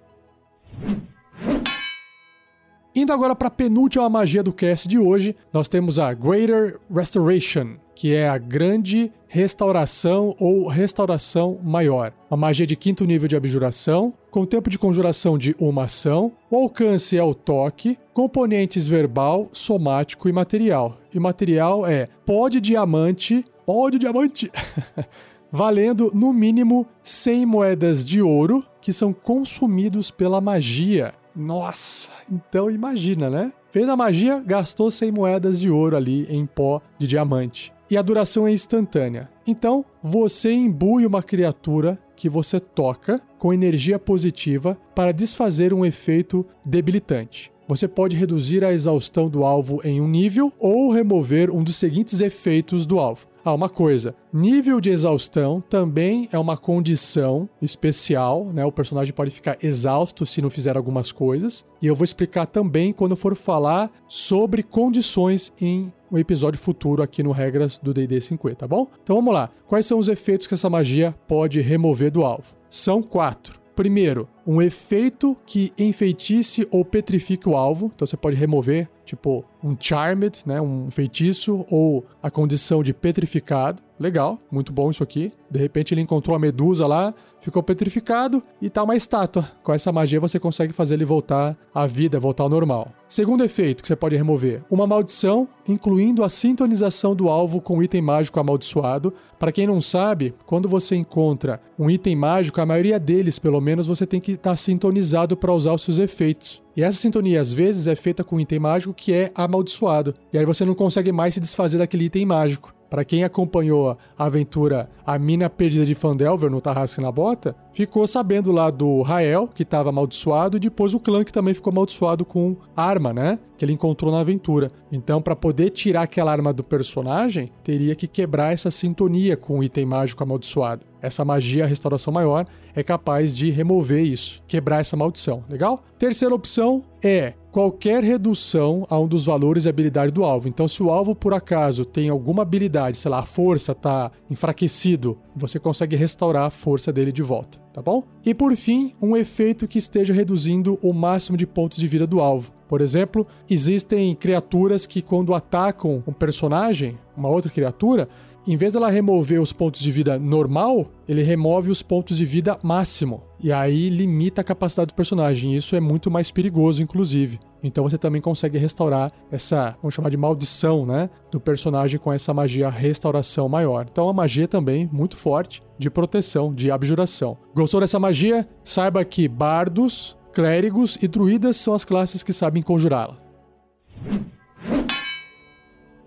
Indo 2.96 3.12
agora 3.12 3.34
para 3.34 3.48
a 3.48 3.50
penúltima 3.50 4.08
magia 4.08 4.40
do 4.40 4.52
cast 4.52 4.86
de 4.86 4.98
hoje, 4.98 5.34
nós 5.52 5.66
temos 5.66 5.98
a 5.98 6.14
Greater 6.14 6.78
Restoration, 6.88 7.76
que 7.94 8.14
é 8.14 8.28
a 8.28 8.38
grande 8.38 9.12
restauração 9.28 10.34
ou 10.38 10.68
restauração 10.68 11.58
maior. 11.62 12.12
Uma 12.30 12.36
magia 12.36 12.66
de 12.66 12.76
quinto 12.76 13.04
nível 13.04 13.26
de 13.26 13.36
abjuração, 13.36 14.14
com 14.30 14.46
tempo 14.46 14.70
de 14.70 14.78
conjuração 14.78 15.36
de 15.36 15.56
uma 15.58 15.84
ação, 15.84 16.32
o 16.50 16.56
alcance 16.56 17.16
é 17.16 17.22
o 17.22 17.34
toque, 17.34 17.98
componentes 18.12 18.86
verbal, 18.86 19.48
somático 19.52 20.28
e 20.28 20.32
material. 20.32 20.98
E 21.12 21.18
material 21.18 21.86
é 21.86 22.08
pó 22.24 22.48
de 22.48 22.60
diamante, 22.60 23.44
pó 23.66 23.90
de 23.90 23.98
diamante, 23.98 24.50
valendo 25.50 26.12
no 26.14 26.32
mínimo 26.32 26.86
100 27.02 27.46
moedas 27.46 28.06
de 28.06 28.22
ouro 28.22 28.64
que 28.80 28.92
são 28.92 29.12
consumidos 29.12 30.10
pela 30.10 30.40
magia. 30.40 31.12
Nossa, 31.34 32.10
então 32.30 32.70
imagina, 32.70 33.28
né? 33.28 33.52
Fez 33.68 33.88
a 33.88 33.96
magia, 33.96 34.40
gastou 34.46 34.88
100 34.88 35.10
moedas 35.10 35.58
de 35.58 35.68
ouro 35.68 35.96
ali 35.96 36.24
em 36.30 36.46
pó 36.46 36.80
de 36.96 37.08
diamante. 37.08 37.73
E 37.90 37.96
a 37.96 38.02
duração 38.02 38.46
é 38.46 38.52
instantânea. 38.52 39.28
Então, 39.46 39.84
você 40.02 40.52
imbui 40.52 41.04
uma 41.06 41.22
criatura 41.22 41.98
que 42.16 42.28
você 42.28 42.58
toca 42.58 43.20
com 43.38 43.52
energia 43.52 43.98
positiva 43.98 44.78
para 44.94 45.12
desfazer 45.12 45.74
um 45.74 45.84
efeito 45.84 46.46
debilitante. 46.64 47.53
Você 47.66 47.88
pode 47.88 48.14
reduzir 48.14 48.62
a 48.62 48.72
exaustão 48.72 49.28
do 49.28 49.42
alvo 49.42 49.80
em 49.82 50.00
um 50.00 50.06
nível 50.06 50.52
ou 50.58 50.90
remover 50.90 51.50
um 51.50 51.64
dos 51.64 51.76
seguintes 51.76 52.20
efeitos 52.20 52.84
do 52.84 52.98
alvo. 52.98 53.26
Ah, 53.44 53.52
uma 53.54 53.68
coisa: 53.68 54.14
nível 54.32 54.80
de 54.80 54.90
exaustão 54.90 55.62
também 55.62 56.28
é 56.32 56.38
uma 56.38 56.56
condição 56.56 57.48
especial, 57.60 58.50
né? 58.52 58.64
O 58.64 58.72
personagem 58.72 59.12
pode 59.12 59.30
ficar 59.30 59.56
exausto 59.62 60.26
se 60.26 60.42
não 60.42 60.50
fizer 60.50 60.76
algumas 60.76 61.12
coisas. 61.12 61.64
E 61.80 61.86
eu 61.86 61.94
vou 61.94 62.04
explicar 62.04 62.46
também 62.46 62.92
quando 62.92 63.16
for 63.16 63.34
falar 63.34 63.90
sobre 64.06 64.62
condições 64.62 65.52
em 65.60 65.92
um 66.10 66.18
episódio 66.18 66.60
futuro 66.60 67.02
aqui 67.02 67.22
no 67.22 67.32
Regras 67.32 67.78
do 67.78 67.92
DD 67.92 68.20
50, 68.20 68.56
tá 68.56 68.68
bom? 68.68 68.88
Então 69.02 69.16
vamos 69.16 69.34
lá. 69.34 69.50
Quais 69.66 69.86
são 69.86 69.98
os 69.98 70.08
efeitos 70.08 70.46
que 70.46 70.54
essa 70.54 70.70
magia 70.70 71.14
pode 71.26 71.60
remover 71.60 72.10
do 72.10 72.24
alvo? 72.24 72.54
São 72.70 73.02
quatro. 73.02 73.63
Primeiro, 73.74 74.28
um 74.46 74.62
efeito 74.62 75.36
que 75.44 75.72
enfeitice 75.76 76.66
ou 76.70 76.84
petrifique 76.84 77.48
o 77.48 77.56
alvo. 77.56 77.90
Então 77.94 78.06
você 78.06 78.16
pode 78.16 78.36
remover, 78.36 78.88
tipo, 79.04 79.44
um 79.62 79.76
Charmed, 79.78 80.42
né? 80.46 80.60
Um 80.60 80.90
feitiço, 80.90 81.66
ou 81.68 82.06
a 82.22 82.30
condição 82.30 82.82
de 82.82 82.94
petrificado. 82.94 83.82
Legal, 83.98 84.40
muito 84.50 84.72
bom 84.72 84.90
isso 84.90 85.02
aqui. 85.02 85.32
De 85.48 85.58
repente 85.58 85.94
ele 85.94 86.00
encontrou 86.00 86.34
a 86.34 86.38
medusa 86.38 86.84
lá, 86.84 87.14
ficou 87.40 87.62
petrificado 87.62 88.42
e 88.60 88.68
tá 88.68 88.82
uma 88.82 88.96
estátua. 88.96 89.48
Com 89.62 89.72
essa 89.72 89.92
magia 89.92 90.18
você 90.18 90.38
consegue 90.40 90.72
fazer 90.72 90.94
ele 90.94 91.04
voltar 91.04 91.56
à 91.72 91.86
vida, 91.86 92.18
voltar 92.18 92.42
ao 92.42 92.48
normal. 92.48 92.90
Segundo 93.08 93.44
efeito 93.44 93.82
que 93.82 93.86
você 93.86 93.94
pode 93.94 94.16
remover: 94.16 94.64
uma 94.68 94.86
maldição, 94.86 95.46
incluindo 95.68 96.24
a 96.24 96.28
sintonização 96.28 97.14
do 97.14 97.28
alvo 97.28 97.60
com 97.60 97.78
o 97.78 97.82
item 97.82 98.02
mágico 98.02 98.40
amaldiçoado. 98.40 99.14
Para 99.38 99.52
quem 99.52 99.66
não 99.66 99.80
sabe, 99.80 100.34
quando 100.46 100.68
você 100.68 100.96
encontra 100.96 101.60
um 101.78 101.88
item 101.90 102.16
mágico, 102.16 102.60
a 102.60 102.66
maioria 102.66 102.98
deles, 102.98 103.38
pelo 103.38 103.60
menos, 103.60 103.86
você 103.86 104.06
tem 104.06 104.20
que 104.20 104.32
estar 104.32 104.50
tá 104.50 104.56
sintonizado 104.56 105.36
para 105.36 105.52
usar 105.52 105.72
os 105.72 105.82
seus 105.82 105.98
efeitos. 105.98 106.62
E 106.76 106.82
essa 106.82 106.96
sintonia, 106.96 107.40
às 107.40 107.52
vezes, 107.52 107.86
é 107.86 107.94
feita 107.94 108.24
com 108.24 108.36
um 108.36 108.40
item 108.40 108.58
mágico 108.58 108.92
que 108.92 109.12
é 109.12 109.30
amaldiçoado. 109.34 110.14
E 110.32 110.38
aí 110.38 110.44
você 110.44 110.64
não 110.64 110.74
consegue 110.74 111.12
mais 111.12 111.34
se 111.34 111.40
desfazer 111.40 111.78
daquele 111.78 112.06
item 112.06 112.26
mágico. 112.26 112.73
Para 112.88 113.04
quem 113.04 113.24
acompanhou 113.24 113.90
a 113.90 114.24
aventura 114.24 114.88
A 115.06 115.18
Mina 115.18 115.50
Perdida 115.50 115.84
de 115.84 115.94
Fandelver 115.94 116.50
no 116.50 116.60
Tarrasque 116.60 117.00
na 117.00 117.10
Bota, 117.10 117.56
ficou 117.72 118.06
sabendo 118.06 118.52
lá 118.52 118.70
do 118.70 119.02
Rael, 119.02 119.48
que 119.52 119.62
estava 119.62 119.88
amaldiçoado, 119.88 120.56
e 120.56 120.60
depois 120.60 120.94
o 120.94 121.00
clã 121.00 121.24
que 121.24 121.32
também 121.32 121.54
ficou 121.54 121.70
amaldiçoado 121.70 122.24
com 122.24 122.56
arma, 122.76 123.12
né? 123.12 123.38
Que 123.56 123.64
ele 123.64 123.72
encontrou 123.72 124.12
na 124.12 124.20
aventura. 124.20 124.68
Então, 124.92 125.20
para 125.20 125.34
poder 125.34 125.70
tirar 125.70 126.02
aquela 126.02 126.30
arma 126.30 126.52
do 126.52 126.62
personagem, 126.62 127.50
teria 127.62 127.94
que 127.94 128.06
quebrar 128.06 128.52
essa 128.52 128.70
sintonia 128.70 129.36
com 129.36 129.58
o 129.58 129.64
item 129.64 129.86
mágico 129.86 130.22
amaldiçoado. 130.22 130.84
Essa 131.04 131.24
magia, 131.24 131.64
a 131.64 131.66
restauração 131.66 132.12
maior, 132.12 132.46
é 132.74 132.82
capaz 132.82 133.36
de 133.36 133.50
remover 133.50 134.02
isso, 134.04 134.42
quebrar 134.48 134.80
essa 134.80 134.96
maldição. 134.96 135.44
Legal? 135.48 135.84
Terceira 135.98 136.34
opção 136.34 136.82
é 137.02 137.34
qualquer 137.52 138.02
redução 138.02 138.84
a 138.90 138.98
um 138.98 139.06
dos 139.06 139.26
valores 139.26 139.64
e 139.64 139.68
habilidade 139.68 140.10
do 140.10 140.24
alvo. 140.24 140.48
Então, 140.48 140.66
se 140.66 140.82
o 140.82 140.90
alvo 140.90 141.14
por 141.14 141.32
acaso 141.32 141.84
tem 141.84 142.08
alguma 142.08 142.42
habilidade, 142.42 142.96
sei 142.96 143.10
lá, 143.10 143.20
a 143.20 143.26
força 143.26 143.72
está 143.72 144.10
enfraquecido, 144.28 145.16
você 145.36 145.60
consegue 145.60 145.94
restaurar 145.94 146.46
a 146.46 146.50
força 146.50 146.92
dele 146.92 147.12
de 147.12 147.22
volta, 147.22 147.60
tá 147.72 147.80
bom? 147.80 148.02
E 148.24 148.34
por 148.34 148.56
fim, 148.56 148.92
um 149.00 149.16
efeito 149.16 149.68
que 149.68 149.78
esteja 149.78 150.12
reduzindo 150.12 150.78
o 150.82 150.92
máximo 150.92 151.36
de 151.36 151.46
pontos 151.46 151.78
de 151.78 151.86
vida 151.86 152.06
do 152.06 152.20
alvo. 152.20 152.50
Por 152.66 152.80
exemplo, 152.80 153.24
existem 153.48 154.14
criaturas 154.16 154.84
que 154.84 155.00
quando 155.00 155.32
atacam 155.32 156.02
um 156.06 156.12
personagem, 156.12 156.98
uma 157.16 157.28
outra 157.28 157.50
criatura, 157.50 158.08
em 158.46 158.56
vez 158.56 158.74
dela 158.74 158.90
remover 158.90 159.40
os 159.40 159.52
pontos 159.52 159.80
de 159.80 159.90
vida 159.90 160.18
normal, 160.18 160.86
ele 161.08 161.22
remove 161.22 161.70
os 161.70 161.82
pontos 161.82 162.16
de 162.16 162.24
vida 162.26 162.58
máximo. 162.62 163.22
E 163.40 163.50
aí 163.50 163.88
limita 163.88 164.42
a 164.42 164.44
capacidade 164.44 164.88
do 164.88 164.94
personagem. 164.94 165.54
Isso 165.56 165.74
é 165.74 165.80
muito 165.80 166.10
mais 166.10 166.30
perigoso, 166.30 166.82
inclusive. 166.82 167.38
Então 167.62 167.84
você 167.84 167.96
também 167.96 168.20
consegue 168.20 168.58
restaurar 168.58 169.10
essa, 169.32 169.74
vamos 169.80 169.94
chamar 169.94 170.10
de 170.10 170.18
maldição, 170.18 170.84
né? 170.84 171.08
Do 171.30 171.40
personagem 171.40 171.98
com 171.98 172.12
essa 172.12 172.34
magia 172.34 172.68
restauração 172.68 173.48
maior. 173.48 173.86
Então 173.90 174.04
é 174.04 174.06
uma 174.08 174.12
magia 174.12 174.46
também 174.46 174.88
muito 174.92 175.16
forte 175.16 175.62
de 175.78 175.88
proteção, 175.88 176.52
de 176.52 176.70
abjuração. 176.70 177.38
Gostou 177.54 177.80
dessa 177.80 177.98
magia? 177.98 178.46
Saiba 178.62 179.02
que 179.04 179.26
bardos, 179.26 180.18
clérigos 180.34 180.98
e 181.00 181.08
druidas 181.08 181.56
são 181.56 181.72
as 181.72 181.84
classes 181.84 182.22
que 182.22 182.32
sabem 182.32 182.62
conjurá-la. 182.62 183.16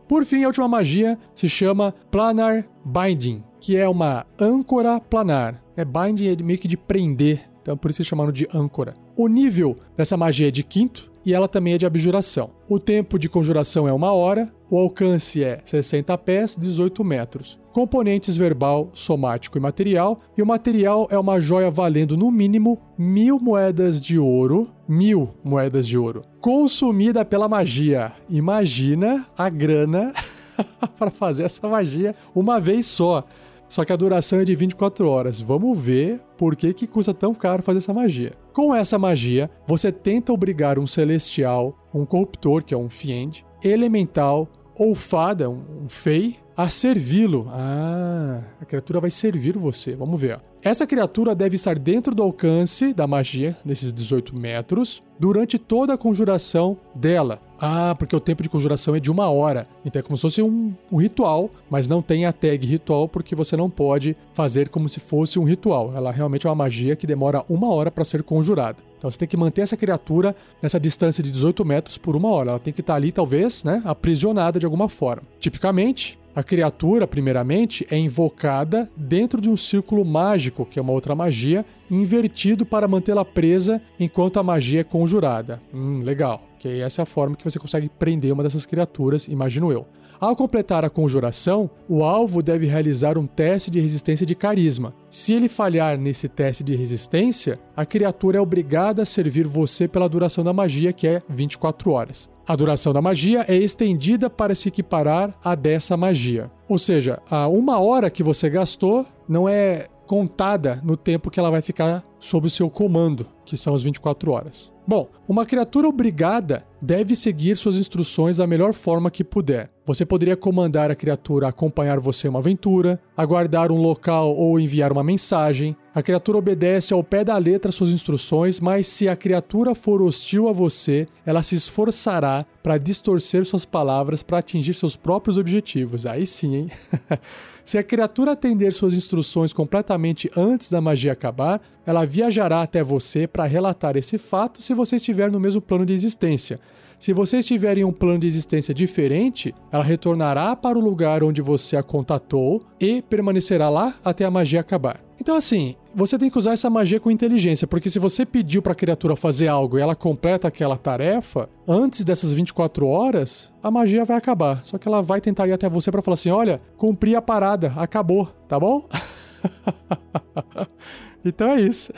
Por 0.08 0.24
fim, 0.26 0.44
a 0.44 0.48
última 0.48 0.68
magia 0.68 1.18
se 1.36 1.50
chama 1.50 1.94
Planar 2.10 2.66
Binding, 2.86 3.44
que 3.60 3.76
é 3.76 3.88
uma 3.88 4.26
âncora 4.40 5.00
planar. 5.00 5.62
É 5.76 5.84
binding 5.84 6.30
é 6.30 6.44
meio 6.44 6.58
que 6.58 6.68
de 6.68 6.78
prender, 6.78 7.42
então 7.68 7.76
por 7.76 7.92
isso 7.92 8.00
eles 8.00 8.08
chamaram 8.08 8.32
de 8.32 8.48
âncora. 8.54 8.94
O 9.14 9.28
nível 9.28 9.76
dessa 9.98 10.16
magia 10.16 10.48
é 10.48 10.52
de 10.52 10.64
quinto 10.64 11.12
e 11.26 11.34
ela 11.34 11.50
também 11.50 11.74
é 11.74 11.78
de 11.78 11.86
abjuração. 11.86 12.52
O 12.70 12.80
tempo 12.80 13.20
de 13.20 13.28
conjuração 13.28 13.86
é 13.86 13.92
uma 13.92 14.14
hora, 14.14 14.50
o 14.72 14.78
alcance 14.78 15.44
é 15.44 15.60
60 15.66 16.18
pés, 16.20 16.56
18 16.58 17.04
metros. 17.04 17.60
Componentes 17.74 18.38
verbal, 18.38 18.90
somático 18.94 19.58
e 19.58 19.62
material. 19.62 20.22
E 20.38 20.42
o 20.42 20.46
material 20.46 21.10
é 21.12 21.20
uma 21.20 21.42
joia 21.42 21.70
valendo 21.70 22.16
no 22.16 22.32
mínimo 22.32 22.80
mil 22.98 23.38
moedas 23.38 24.02
de 24.02 24.18
ouro. 24.18 24.70
Mil 24.88 25.32
moedas 25.44 25.86
de 25.86 25.98
ouro. 25.98 26.24
Consumida 26.40 27.26
pela 27.26 27.50
magia. 27.50 28.14
Imagina 28.30 29.28
a 29.38 29.50
grana 29.50 30.14
para 30.98 31.12
fazer 31.12 31.44
essa 31.44 31.68
magia 31.68 32.16
uma 32.34 32.62
vez 32.62 32.88
só. 32.88 33.26
Só 33.70 33.84
que 33.84 33.92
a 33.92 33.98
duração 33.98 34.40
é 34.40 34.46
de 34.46 34.56
24 34.56 35.10
horas. 35.10 35.42
Vamos 35.42 35.78
ver 35.78 36.22
por 36.38 36.56
que, 36.56 36.74
que 36.74 36.88
custa 36.88 37.14
tão 37.14 37.34
caro 37.34 37.64
fazer 37.64 37.80
essa 37.80 37.94
magia. 37.94 38.34
Com 38.54 38.74
essa 38.74 38.98
magia, 38.98 39.50
você 39.68 39.92
tenta 39.92 40.32
obrigar 40.32 40.80
um 40.80 40.88
celestial, 40.88 41.78
um 41.94 42.06
corruptor, 42.06 42.64
que 42.64 42.74
é 42.74 42.78
um 42.78 42.90
fiend, 42.90 43.46
elemental 43.64 44.48
ou 44.76 44.94
fada, 44.94 45.50
um 45.50 45.90
fei, 45.90 46.38
a 46.56 46.70
servi-lo. 46.70 47.48
Ah, 47.52 48.42
a 48.60 48.66
criatura 48.66 49.00
vai 49.00 49.12
servir 49.12 49.58
você. 49.58 49.96
Vamos 49.96 50.20
ver. 50.20 50.40
Essa 50.64 50.88
criatura 50.88 51.36
deve 51.36 51.56
estar 51.56 51.78
dentro 51.78 52.16
do 52.16 52.24
alcance 52.24 52.94
da 52.94 53.06
magia, 53.06 53.56
nesses 53.64 53.94
18 53.94 54.36
metros, 54.36 55.04
durante 55.20 55.60
toda 55.60 55.94
a 55.94 55.98
conjuração 55.98 56.78
dela. 56.96 57.40
Ah, 57.60 57.96
porque 57.98 58.16
o 58.16 58.20
tempo 58.20 58.44
de 58.44 58.50
conjuração 58.50 58.96
é 58.96 59.00
de 59.00 59.12
uma 59.12 59.30
hora. 59.30 59.68
Então 59.86 60.00
é 60.00 60.04
como 60.04 60.16
se 60.18 60.22
fosse 60.22 60.42
um, 60.42 60.74
um, 60.92 60.98
ritual, 60.98 61.50
mas 61.70 61.88
não 61.88 62.02
tem 62.02 62.26
a 62.26 62.34
tag 62.34 62.66
ritual 62.66 63.08
porque 63.08 63.36
você 63.36 63.58
não 63.58 63.70
pode 63.70 64.16
fazer 64.34 64.70
como 64.70 64.88
se 64.88 65.00
fosse 65.00 65.40
um 65.40 65.44
ritual. 65.44 65.94
Ela 65.96 66.12
realmente 66.12 66.46
é 66.46 66.50
uma 66.50 66.56
magia 66.56 66.96
que 66.96 67.08
demora 67.08 67.44
uma 67.50 67.70
hora 67.70 67.90
para 67.90 68.06
ser 68.06 68.24
conjurada. 68.24 68.78
Então 68.98 69.10
você 69.10 69.18
tem 69.18 69.28
que 69.28 69.38
manter 69.38 69.62
essa 69.62 69.78
criatura 69.78 70.36
nessa 70.62 70.80
distância 70.80 71.24
de 71.24 71.32
18 71.32 71.64
metros 71.66 71.98
por 71.98 72.16
uma 72.16 72.30
hora. 72.30 72.52
Ela 72.52 72.60
tem 72.60 72.74
que 72.74 72.82
estar 72.82 72.96
ali, 72.96 73.12
talvez, 73.12 73.64
né, 73.64 73.82
aprisionada 73.86 74.60
de 74.60 74.66
alguma 74.66 74.90
forma. 74.90 75.24
Tipicamente, 75.40 76.18
a 76.38 76.44
criatura, 76.44 77.08
primeiramente, 77.08 77.84
é 77.90 77.98
invocada 77.98 78.88
dentro 78.96 79.42
de 79.42 79.50
um 79.50 79.58
círculo 79.58 80.06
mágico, 80.06 80.68
que 80.68 80.78
é 80.78 80.82
uma 80.84 80.94
outra 80.94 81.16
magia, 81.16 81.66
invertido 81.90 82.64
para 82.64 82.88
mantê-la 82.88 83.26
presa 83.26 83.82
enquanto 84.00 84.38
a 84.38 84.44
magia 84.44 84.82
é 84.82 84.84
conjurada. 84.84 85.60
Hum, 85.74 86.04
legal. 86.04 86.44
Que 86.60 86.80
essa 86.80 87.02
é 87.02 87.04
a 87.04 87.08
forma 87.08 87.36
que 87.36 87.44
você 87.44 87.58
consegue 87.58 87.90
prender 87.90 88.32
uma 88.32 88.44
dessas 88.44 88.68
criaturas, 88.68 89.28
imagino 89.28 89.72
eu. 89.72 89.88
Ao 90.20 90.36
completar 90.36 90.86
a 90.86 90.92
conjuração, 90.92 91.72
o 91.90 92.04
alvo 92.04 92.44
deve 92.44 92.68
realizar 92.68 93.18
um 93.18 93.26
teste 93.26 93.72
de 93.72 93.80
resistência 93.80 94.24
de 94.24 94.36
carisma. 94.36 94.94
Se 95.10 95.34
ele 95.34 95.50
falhar 95.50 95.98
nesse 95.98 96.30
teste 96.30 96.64
de 96.64 96.76
resistência, 96.76 97.60
a 97.76 97.84
criatura 97.84 98.38
é 98.38 98.42
obrigada 98.42 99.02
a 99.02 99.06
servir 99.06 99.48
você 99.48 99.88
pela 99.88 100.08
duração 100.08 100.44
da 100.44 100.54
magia, 100.54 100.94
que 100.94 101.08
é 101.08 101.24
24 101.28 101.90
horas. 101.90 102.30
A 102.48 102.56
duração 102.56 102.94
da 102.94 103.02
magia 103.02 103.44
é 103.50 103.56
estendida 103.58 104.30
para 104.30 104.56
se 104.56 104.70
equiparar 104.70 105.38
a 105.44 105.54
dessa 105.54 105.98
magia. 105.98 106.50
Ou 106.70 106.80
seja, 106.80 107.20
a 107.30 107.46
uma 107.50 107.78
hora 107.78 108.10
que 108.10 108.24
você 108.24 108.50
gastou 108.50 109.06
não 109.28 109.50
é 109.50 109.88
contada 110.06 110.80
no 110.82 110.96
tempo 110.96 111.30
que 111.30 111.38
ela 111.38 111.52
vai 111.52 111.62
ficar 111.62 112.06
sob 112.28 112.50
seu 112.50 112.70
comando, 112.70 113.26
que 113.46 113.56
são 113.56 113.74
as 113.74 113.84
24 113.84 114.32
horas. 114.32 114.72
Bom, 114.86 115.10
uma 115.28 115.46
criatura 115.46 115.88
obrigada 115.88 116.66
deve 116.82 117.16
seguir 117.16 117.56
suas 117.58 117.76
instruções 117.76 118.38
da 118.38 118.48
melhor 118.48 118.74
forma 118.74 119.10
que 119.10 119.24
puder. 119.24 119.70
Você 119.86 120.06
poderia 120.06 120.36
comandar 120.36 120.92
a 120.92 120.96
criatura 120.96 121.46
a 121.46 121.50
acompanhar 121.50 122.00
você 122.00 122.28
uma 122.28 122.40
aventura, 122.40 123.00
aguardar 123.16 123.72
um 123.72 123.82
local 123.82 124.36
ou 124.36 124.60
enviar 124.60 124.92
uma 124.92 125.04
mensagem. 125.04 125.76
A 125.96 126.04
criatura 126.04 126.38
obedece 126.38 126.94
ao 126.94 127.04
pé 127.04 127.24
da 127.24 127.38
letra 127.38 127.72
suas 127.72 127.90
instruções, 127.90 128.60
mas 128.60 128.88
se 128.88 129.08
a 129.08 129.16
criatura 129.16 129.74
for 129.74 130.02
hostil 130.02 130.48
a 130.48 130.54
você, 130.54 131.08
ela 131.26 131.44
se 131.44 131.56
esforçará 131.56 132.46
para 132.62 132.78
distorcer 132.78 133.46
suas 133.46 133.66
palavras 133.66 134.22
para 134.22 134.40
atingir 134.40 134.74
seus 134.74 134.96
próprios 134.96 135.38
objetivos. 135.38 136.06
Aí 136.06 136.28
sim, 136.28 136.56
hein? 136.56 136.72
Se 137.68 137.78
a 137.78 137.84
criatura 137.84 138.32
atender 138.32 138.72
suas 138.72 138.94
instruções 138.94 139.52
completamente 139.52 140.32
antes 140.38 140.70
da 140.72 140.80
magia 140.80 141.12
acabar, 141.12 141.62
ela 141.88 142.06
viajará 142.06 142.62
até 142.62 142.84
você 142.84 143.26
para 143.26 143.46
relatar 143.46 143.96
esse 143.96 144.18
fato 144.18 144.62
se 144.62 144.74
você 144.74 144.98
estiver 144.98 145.32
no 145.32 145.40
mesmo 145.40 145.62
plano 145.62 145.86
de 145.86 145.94
existência. 145.94 146.60
Se 147.00 147.14
você 147.14 147.38
estiver 147.38 147.78
em 147.78 147.86
um 147.86 147.94
plano 147.94 148.20
de 148.20 148.28
existência 148.28 148.74
diferente, 148.74 149.56
ela 149.72 149.84
retornará 149.84 150.56
para 150.56 150.78
o 150.78 150.82
lugar 150.82 151.24
onde 151.24 151.42
você 151.42 151.78
a 151.78 151.84
contatou 151.84 152.62
e 152.80 153.02
permanecerá 153.04 153.70
lá 153.70 153.94
até 154.04 154.26
a 154.26 154.32
magia 154.32 154.60
acabar. 154.60 155.00
Então, 155.20 155.36
assim, 155.36 155.76
você 155.96 156.18
tem 156.18 156.30
que 156.30 156.38
usar 156.38 156.54
essa 156.54 156.70
magia 156.70 157.00
com 157.00 157.10
inteligência, 157.10 157.68
porque 157.68 157.90
se 157.90 158.00
você 158.00 158.26
pediu 158.26 158.62
para 158.62 158.74
a 158.74 158.76
criatura 158.76 159.16
fazer 159.16 159.48
algo 159.48 159.78
e 159.78 159.82
ela 159.82 159.96
completa 159.96 160.48
aquela 160.48 160.76
tarefa 160.76 161.50
antes 161.68 162.04
dessas 162.04 162.34
24 162.34 162.86
horas, 162.86 163.54
a 163.64 163.72
magia 163.72 164.04
vai 164.04 164.18
acabar. 164.18 164.62
Só 164.66 164.78
que 164.78 164.88
ela 164.88 165.02
vai 165.02 165.22
tentar 165.22 165.48
ir 165.48 165.54
até 165.54 165.70
você 165.70 165.90
para 165.90 166.02
falar 166.02 166.16
assim: 166.16 166.32
olha, 166.32 166.62
cumpri 166.76 167.16
a 167.16 167.22
parada, 167.22 167.74
acabou, 167.78 168.28
tá 168.48 168.60
bom? 168.60 168.88
então 171.28 171.52
é 171.52 171.62
isso. 171.62 171.92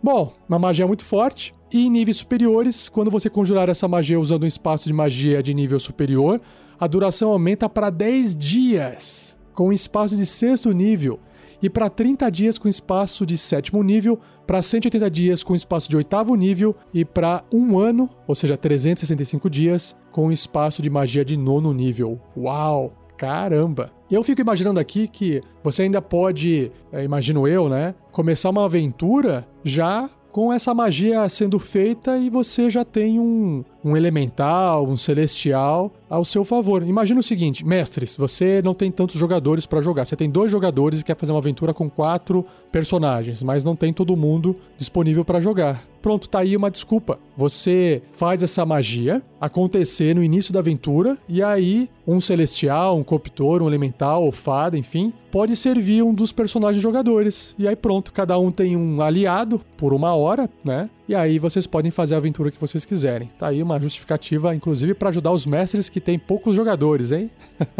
bom, 0.02 0.32
uma 0.48 0.58
magia 0.58 0.86
muito 0.86 1.04
forte. 1.04 1.54
E 1.72 1.86
em 1.86 1.90
níveis 1.90 2.18
superiores, 2.18 2.88
quando 2.88 3.10
você 3.10 3.30
conjurar 3.30 3.68
essa 3.68 3.88
magia 3.88 4.20
usando 4.20 4.44
um 4.44 4.46
espaço 4.46 4.86
de 4.86 4.92
magia 4.92 5.42
de 5.42 5.54
nível 5.54 5.80
superior, 5.80 6.40
a 6.78 6.86
duração 6.86 7.30
aumenta 7.30 7.68
para 7.68 7.88
10 7.90 8.36
dias, 8.36 9.38
com 9.54 9.68
um 9.68 9.72
espaço 9.72 10.16
de 10.16 10.26
sexto 10.26 10.70
nível, 10.72 11.18
e 11.62 11.70
para 11.70 11.88
30 11.88 12.28
dias 12.30 12.58
com 12.58 12.68
espaço 12.68 13.24
de 13.24 13.38
sétimo 13.38 13.82
nível, 13.82 14.18
para 14.46 14.60
180 14.60 15.10
dias 15.10 15.42
com 15.42 15.54
espaço 15.54 15.88
de 15.88 15.96
oitavo 15.96 16.34
nível 16.34 16.74
e 16.92 17.04
para 17.04 17.44
um 17.52 17.78
ano, 17.78 18.10
ou 18.26 18.34
seja, 18.34 18.56
365 18.56 19.48
dias, 19.48 19.96
com 20.10 20.32
espaço 20.32 20.82
de 20.82 20.90
magia 20.90 21.24
de 21.24 21.36
nono 21.36 21.72
nível. 21.72 22.20
Uau! 22.36 22.92
Caramba! 23.16 23.92
Eu 24.12 24.22
fico 24.22 24.42
imaginando 24.42 24.78
aqui 24.78 25.08
que 25.08 25.40
você 25.64 25.84
ainda 25.84 26.02
pode, 26.02 26.70
é, 26.92 27.02
imagino 27.02 27.48
eu, 27.48 27.66
né, 27.66 27.94
começar 28.10 28.50
uma 28.50 28.66
aventura 28.66 29.48
já 29.64 30.06
com 30.30 30.52
essa 30.52 30.74
magia 30.74 31.26
sendo 31.30 31.58
feita 31.58 32.18
e 32.18 32.28
você 32.28 32.68
já 32.68 32.84
tem 32.84 33.18
um, 33.18 33.64
um 33.84 33.96
elemental, 33.96 34.86
um 34.86 34.96
celestial 34.96 35.92
ao 36.08 36.24
seu 36.24 36.44
favor. 36.44 36.82
Imagina 36.82 37.20
o 37.20 37.22
seguinte, 37.22 37.64
mestres, 37.64 38.16
você 38.16 38.60
não 38.62 38.74
tem 38.74 38.90
tantos 38.90 39.16
jogadores 39.16 39.66
para 39.66 39.80
jogar. 39.80 40.04
Você 40.04 40.16
tem 40.16 40.30
dois 40.30 40.52
jogadores 40.52 41.00
e 41.00 41.04
quer 41.04 41.16
fazer 41.16 41.32
uma 41.32 41.38
aventura 41.38 41.72
com 41.72 41.88
quatro 41.88 42.44
personagens, 42.70 43.42
mas 43.42 43.64
não 43.64 43.74
tem 43.74 43.92
todo 43.92 44.16
mundo 44.16 44.56
disponível 44.76 45.24
para 45.24 45.40
jogar. 45.40 45.86
Pronto, 46.02 46.28
tá 46.28 46.40
aí 46.40 46.56
uma 46.56 46.70
desculpa. 46.70 47.18
Você 47.36 48.02
faz 48.12 48.42
essa 48.42 48.66
magia 48.66 49.22
acontecer 49.40 50.14
no 50.14 50.22
início 50.22 50.52
da 50.52 50.58
aventura 50.58 51.16
e 51.28 51.40
aí 51.42 51.88
um 52.06 52.20
celestial, 52.20 52.98
um 52.98 53.04
coptor, 53.04 53.62
um 53.62 53.68
elemental 53.68 54.24
ou 54.24 54.32
fada, 54.32 54.76
enfim, 54.76 55.12
pode 55.30 55.54
servir 55.54 56.02
um 56.02 56.12
dos 56.12 56.32
personagens 56.32 56.82
jogadores. 56.82 57.54
E 57.56 57.68
aí 57.68 57.76
pronto, 57.76 58.12
cada 58.12 58.36
um 58.36 58.50
tem 58.50 58.76
um 58.76 59.00
aliado 59.00 59.60
por 59.76 59.94
uma 59.94 60.12
hora, 60.14 60.50
né? 60.64 60.90
E 61.08 61.14
aí 61.14 61.38
vocês 61.38 61.66
podem 61.66 61.90
fazer 61.90 62.14
a 62.14 62.18
aventura 62.18 62.50
que 62.50 62.60
vocês 62.60 62.84
quiserem. 62.84 63.30
Tá 63.38 63.48
aí 63.48 63.62
uma 63.62 63.80
justificativa, 63.80 64.54
inclusive, 64.54 64.94
para 64.94 65.08
ajudar 65.08 65.32
os 65.32 65.44
mestres 65.44 65.88
que 65.88 66.00
têm 66.00 66.18
poucos 66.18 66.54
jogadores, 66.54 67.10
hein? 67.10 67.30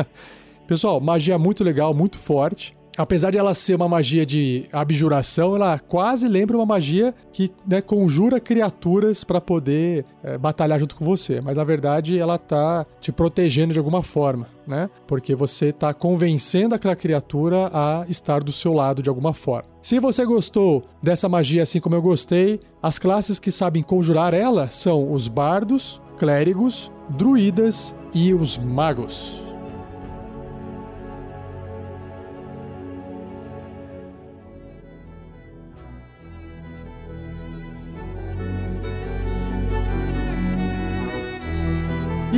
Pessoal, 0.67 1.01
magia 1.01 1.39
muito 1.39 1.63
legal, 1.63 1.95
muito 1.95 2.19
forte 2.19 2.75
apesar 2.97 3.31
de 3.31 3.39
ela 3.39 3.55
ser 3.55 3.75
uma 3.75 3.89
magia 3.89 4.25
de 4.25 4.67
abjuração, 4.73 5.57
ela 5.57 5.79
quase 5.79 6.29
lembra 6.29 6.57
uma 6.57 6.67
magia 6.67 7.15
que 7.33 7.51
né, 7.67 7.81
conjura 7.81 8.41
criaturas 8.41 9.25
para 9.25 9.41
poder 9.41 10.05
é, 10.23 10.37
batalhar 10.37 10.79
junto 10.79 10.97
com 10.97 11.05
você. 11.05 11.41
Mas 11.41 11.57
na 11.57 11.65
verdade 11.65 12.19
ela 12.19 12.39
tá 12.39 12.87
te 13.01 13.11
protegendo 13.13 13.73
de 13.73 13.79
alguma 13.79 14.03
forma, 14.03 14.49
né? 14.67 14.91
Porque 15.07 15.35
você 15.35 15.73
tá 15.73 15.93
convencendo 15.95 16.75
aquela 16.75 16.97
criatura 16.97 17.71
a 17.73 18.05
estar 18.09 18.43
do 18.43 18.53
seu 18.53 18.73
lado 18.73 19.03
de 19.03 19.09
alguma 19.09 19.35
forma. 19.35 19.69
Se 19.81 19.99
você 19.99 20.25
gostou 20.25 20.85
dessa 21.03 21.29
magia 21.29 21.63
assim 21.63 21.81
como 21.81 21.95
eu 21.95 22.03
gostei, 22.03 22.61
as 22.83 22.99
classes 22.99 23.39
que 23.39 23.51
sabem 23.51 23.83
conjurar 23.83 24.35
ela 24.35 24.71
são 24.71 25.13
os 25.13 25.29
bardos, 25.29 26.01
clérigos, 26.17 26.91
druidas 27.11 27.95
e 28.15 28.33
os 28.35 28.57
magos. 28.59 29.52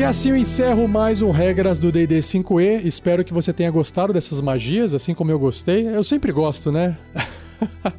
E 0.04 0.06
assim 0.06 0.28
eu 0.28 0.36
encerro 0.36 0.86
mais 0.86 1.22
um 1.22 1.30
Regras 1.30 1.78
do 1.78 1.90
D&D 1.90 2.18
5e. 2.18 2.84
Espero 2.84 3.24
que 3.24 3.32
você 3.32 3.54
tenha 3.54 3.70
gostado 3.70 4.12
dessas 4.12 4.38
magias, 4.38 4.92
assim 4.92 5.14
como 5.14 5.30
eu 5.30 5.38
gostei. 5.38 5.88
Eu 5.88 6.04
sempre 6.04 6.30
gosto, 6.30 6.70
né? 6.70 6.98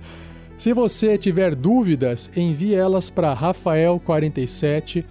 Se 0.56 0.72
você 0.72 1.18
tiver 1.18 1.56
dúvidas, 1.56 2.30
envie 2.38 2.76
elas 2.76 3.10
para 3.10 3.36
rafael47 3.36 5.04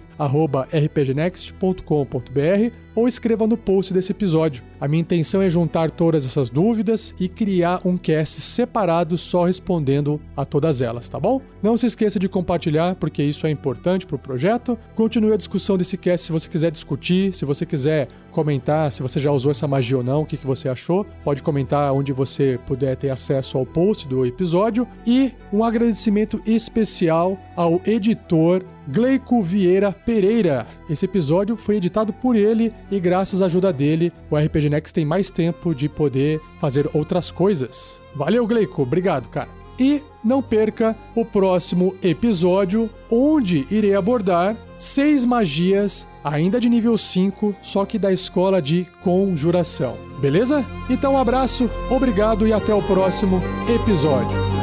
rpgnext.com.br 0.71 2.84
ou 2.95 3.07
escreva 3.07 3.45
no 3.45 3.57
post 3.57 3.93
desse 3.93 4.11
episódio. 4.11 4.63
A 4.79 4.87
minha 4.87 5.01
intenção 5.01 5.41
é 5.41 5.49
juntar 5.49 5.91
todas 5.91 6.25
essas 6.25 6.49
dúvidas 6.49 7.13
e 7.19 7.27
criar 7.27 7.81
um 7.85 7.97
cast 7.97 8.41
separado 8.41 9.17
só 9.17 9.45
respondendo 9.45 10.19
a 10.35 10.45
todas 10.45 10.81
elas, 10.81 11.09
tá 11.09 11.19
bom? 11.19 11.41
Não 11.61 11.77
se 11.77 11.85
esqueça 11.85 12.17
de 12.17 12.29
compartilhar, 12.29 12.95
porque 12.95 13.23
isso 13.23 13.45
é 13.45 13.49
importante 13.49 14.05
para 14.05 14.15
o 14.15 14.19
projeto. 14.19 14.77
Continue 14.95 15.33
a 15.33 15.37
discussão 15.37 15.77
desse 15.77 15.97
cast 15.97 16.25
se 16.27 16.31
você 16.31 16.47
quiser 16.47 16.71
discutir, 16.71 17.33
se 17.35 17.45
você 17.45 17.65
quiser 17.65 18.07
comentar 18.35 18.91
se 18.91 19.01
você 19.01 19.17
já 19.17 19.31
usou 19.31 19.49
essa 19.49 19.65
magia 19.65 19.97
ou 19.97 20.03
não, 20.03 20.23
o 20.23 20.25
que, 20.25 20.35
que 20.35 20.45
você 20.45 20.67
achou. 20.67 21.05
Pode 21.23 21.41
comentar 21.41 21.93
onde 21.93 22.11
você 22.11 22.59
puder 22.67 22.97
ter 22.97 23.09
acesso 23.09 23.57
ao 23.57 23.65
post 23.65 24.09
do 24.09 24.25
episódio. 24.25 24.85
E 25.07 25.31
um 25.53 25.63
agradecimento 25.63 26.41
especial 26.45 27.39
ao 27.55 27.81
editor 27.85 28.61
Gleico 28.89 29.41
Vieira 29.41 29.91
Pereira. 29.91 30.67
Esse 30.89 31.05
episódio 31.05 31.55
foi 31.55 31.77
editado 31.77 32.11
por 32.11 32.35
ele 32.35 32.73
e 32.91 32.99
graças 32.99 33.41
à 33.41 33.45
ajuda 33.45 33.71
dele, 33.73 34.11
o 34.29 34.37
RPG 34.37 34.69
Next 34.69 34.93
tem 34.93 35.05
mais 35.05 35.29
tempo 35.29 35.73
de 35.73 35.89
poder 35.89 36.39
fazer 36.59 36.89
outras 36.93 37.31
coisas. 37.31 38.01
Valeu, 38.15 38.45
Gleico. 38.45 38.81
Obrigado, 38.81 39.29
cara. 39.29 39.49
E 39.77 40.01
não 40.23 40.41
perca 40.41 40.95
o 41.13 41.25
próximo 41.25 41.95
episódio, 42.01 42.89
onde 43.11 43.67
irei 43.69 43.93
abordar 43.93 44.55
seis 44.77 45.25
magias, 45.25 46.07
ainda 46.23 46.59
de 46.59 46.69
nível 46.69 46.97
5, 46.97 47.55
só 47.61 47.85
que 47.85 47.99
da 47.99 48.11
escola 48.11 48.61
de 48.61 48.87
conjuração. 49.01 49.97
Beleza? 50.21 50.65
Então 50.89 51.13
um 51.13 51.17
abraço, 51.17 51.69
obrigado 51.89 52.47
e 52.47 52.53
até 52.53 52.73
o 52.73 52.81
próximo 52.81 53.41
episódio. 53.67 54.54